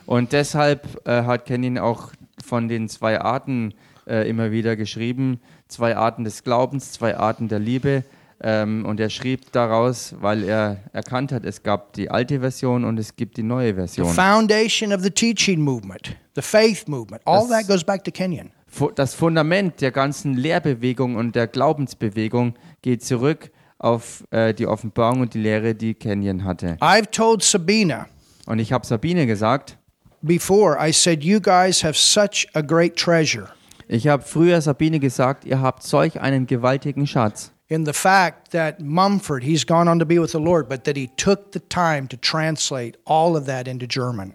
[0.06, 2.12] Und deshalb äh, hat Canyon auch
[2.44, 3.74] von den zwei Arten
[4.06, 5.40] äh, immer wieder geschrieben.
[5.66, 8.04] Zwei Arten des Glaubens, zwei Arten der Liebe.
[8.40, 12.98] Ähm, und er schrieb daraus, weil er erkannt hat, es gab die alte Version und
[12.98, 14.08] es gibt die neue The Version.
[14.14, 18.50] foundation of the teaching movement, the faith movement, all Das- that goes back to Kenyan.
[18.94, 25.34] Das Fundament der ganzen Lehrbewegung und der Glaubensbewegung geht zurück auf äh, die Offenbarung und
[25.34, 26.76] die Lehre, die Canyon hatte.
[26.80, 28.06] I've told Sabina
[28.46, 29.76] Und ich habe Sabine gesagt,
[30.22, 33.48] before, I said, You guys have such a great treasure
[33.88, 37.52] ich habe früher Sabine gesagt, ihr habt solch einen gewaltigen Schatz.
[37.68, 40.96] in the fact that Mumford, he's gone on to be with the Lord, but that
[40.96, 44.34] he took the time to translate all of that into German.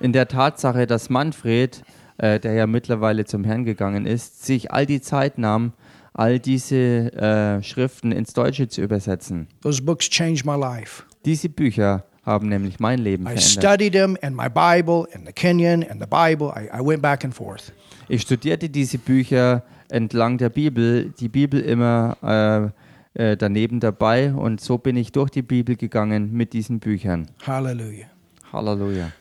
[0.00, 1.82] in der Tatsache, dass Manfred,
[2.18, 5.72] äh, der ja mittlerweile zum Herrn gegangen ist, sich all die Zeit nahm,
[6.14, 9.48] all diese äh, Schriften ins Deutsche zu übersetzen.
[9.62, 11.02] Those books changed my life.
[11.24, 13.44] Diese Bücher haben nämlich mein Leben I verändert.
[13.44, 16.52] studied them and my Bible and the Kenyan and the Bible.
[16.56, 17.72] I, I went back and forth.
[18.08, 22.72] Ich studierte diese Bücher entlang der Bibel, die Bibel immer
[23.14, 27.26] äh, äh, daneben dabei und so bin ich durch die Bibel gegangen mit diesen Büchern.
[27.46, 28.06] Hallelujah.
[28.52, 29.12] Halleluja.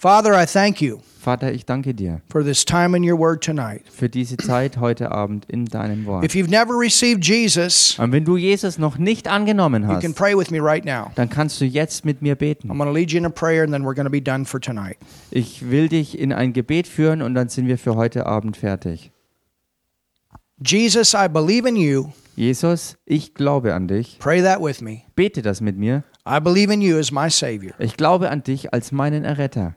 [0.00, 3.82] Father, I thank you Vater, ich danke dir for this time in your word tonight.
[3.92, 6.24] für diese Zeit heute Abend in deinem Wort.
[6.24, 10.16] If you've never received Jesus, Und wenn du Jesus noch nicht angenommen you can hast,
[10.16, 11.10] pray with me right now.
[11.16, 12.70] dann kannst du jetzt mit mir beten.
[12.70, 14.46] I'm going to lead you in a prayer and then we're going to be done
[14.46, 14.96] for tonight.
[15.30, 19.12] Ich will dich in ein Gebet führen und dann sind wir für heute Abend fertig.
[20.64, 22.06] Jesus, I believe in you.
[22.36, 24.18] Jesus, ich glaube an dich.
[24.18, 25.02] Pray that with me.
[25.14, 26.04] Bete das mit mir.
[26.26, 27.74] I believe in you as my Savior.
[27.78, 29.74] Ich glaube an dich als meinen Erretter.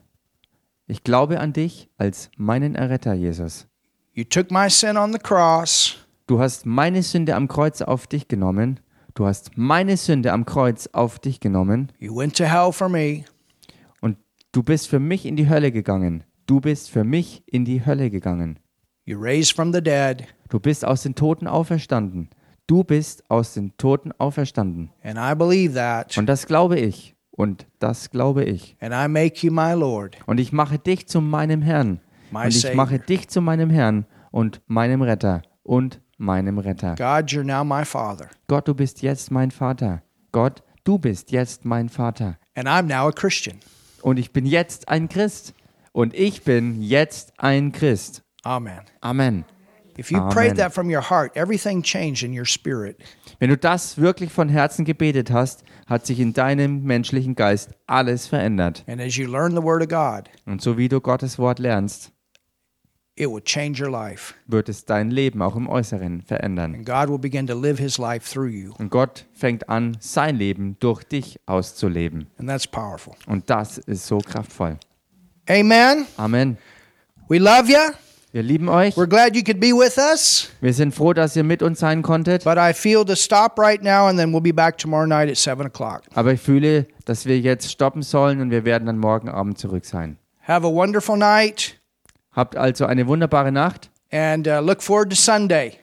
[0.86, 3.66] Ich glaube an dich als meinen Erretter, Jesus.
[4.12, 5.96] You took my sin on the cross.
[6.26, 8.80] Du hast meine Sünde am Kreuz auf dich genommen.
[9.14, 11.90] Du hast meine Sünde am Kreuz auf dich genommen.
[11.98, 13.24] You went to hell for me.
[14.02, 14.18] Und
[14.52, 16.24] du bist für mich in die Hölle gegangen.
[16.46, 18.58] Du bist für mich in die Hölle gegangen.
[19.06, 20.24] You raised from the dead.
[20.50, 22.28] Du bist aus den Toten auferstanden.
[22.66, 24.90] Du bist aus den Toten auferstanden.
[25.02, 26.16] And I believe that.
[26.18, 27.13] Und das glaube ich.
[27.36, 28.76] Und das glaube ich.
[28.80, 30.16] And I make you my Lord.
[30.26, 32.00] Und ich mache dich zu meinem Herrn.
[32.30, 36.90] My Und ich mache dich zu meinem Herrn und meinem Retter und meinem Retter.
[36.90, 38.28] God, you're now my Father.
[38.46, 40.02] Gott, du bist jetzt mein Vater.
[40.32, 42.38] Gott, du bist jetzt mein Vater.
[42.54, 43.58] And I'm now a Christian.
[44.02, 45.54] Und ich bin jetzt ein Christ.
[45.92, 48.22] Und ich bin jetzt ein Christ.
[48.42, 48.80] Amen.
[49.00, 49.44] Amen.
[49.98, 50.56] If you prayed Amen.
[50.56, 52.96] that from your heart, everything changed in your spirit.
[53.38, 58.26] Wenn du das wirklich von Herzen gebetet hast, hat sich in deinem menschlichen Geist alles
[58.26, 58.84] verändert.
[58.86, 62.10] And as you learn the Word of God, Und so wie du Gottes Wort lernst,
[63.16, 64.34] it will change your life.
[64.46, 66.74] wird es dein Leben auch im Äußeren verändern.
[66.74, 68.72] And God will begin to live His life through you.
[68.78, 72.26] Und Gott fängt an, sein Leben durch dich auszuleben.
[72.38, 73.14] And that's powerful.
[73.26, 74.78] Und das ist so kraftvoll.
[75.48, 76.06] Amen.
[76.16, 76.56] Amen.
[77.28, 77.92] We love you.
[78.34, 78.96] Wir lieben euch.
[78.96, 80.50] We're glad you could be with us.
[80.60, 82.42] Wir sind froh, dass ihr mit uns sein konntet.
[82.42, 85.36] But I feel to stop right now, and then we'll be back tomorrow night at
[85.36, 86.02] 7 o'clock.
[86.14, 89.84] Aber ich fühle, dass wir jetzt stoppen sollen und wir werden dann morgen Abend zurück
[89.84, 90.18] sein.
[90.48, 91.78] Have a wonderful night,
[92.32, 95.74] Habt also eine wunderbare Nacht and uh, look forward to Sunday.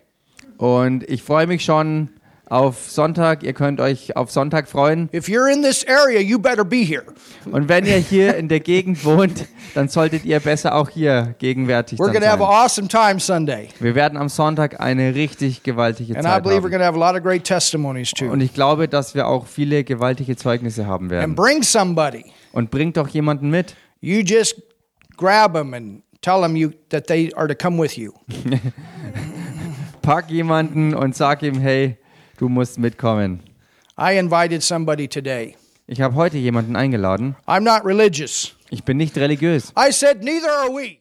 [0.58, 2.10] und ich freue mich schon
[2.52, 3.44] auf Sonntag.
[3.44, 5.10] Ihr könnt euch auf Sonntag freuen.
[5.14, 7.04] If you're in this area, you better be here.
[7.50, 11.98] Und wenn ihr hier in der Gegend wohnt, dann solltet ihr besser auch hier gegenwärtig
[12.00, 12.42] We're dann sein.
[12.42, 13.70] awesome time Sunday.
[13.80, 16.62] Wir werden am Sonntag eine richtig gewaltige And Zeit haben.
[16.62, 18.26] going to have a lot of great testimonies too.
[18.30, 21.36] Und ich glaube, dass wir auch viele gewaltige Zeugnisse haben And werden.
[21.36, 22.26] bring somebody.
[22.52, 23.76] Und bringt doch jemanden mit.
[24.02, 24.62] You just
[25.16, 28.12] grab them and tell them you, that they are to come with you.
[30.02, 31.98] Pack jemanden und sag ihm, hey,
[32.42, 33.40] du musst mitkommen.
[33.98, 35.56] I invited somebody today.
[35.86, 37.36] Ich habe heute jemanden eingeladen.
[37.46, 38.56] I'm not religious.
[38.72, 39.72] Ich bin nicht religiös.
[39.78, 40.90] I said, neither are we.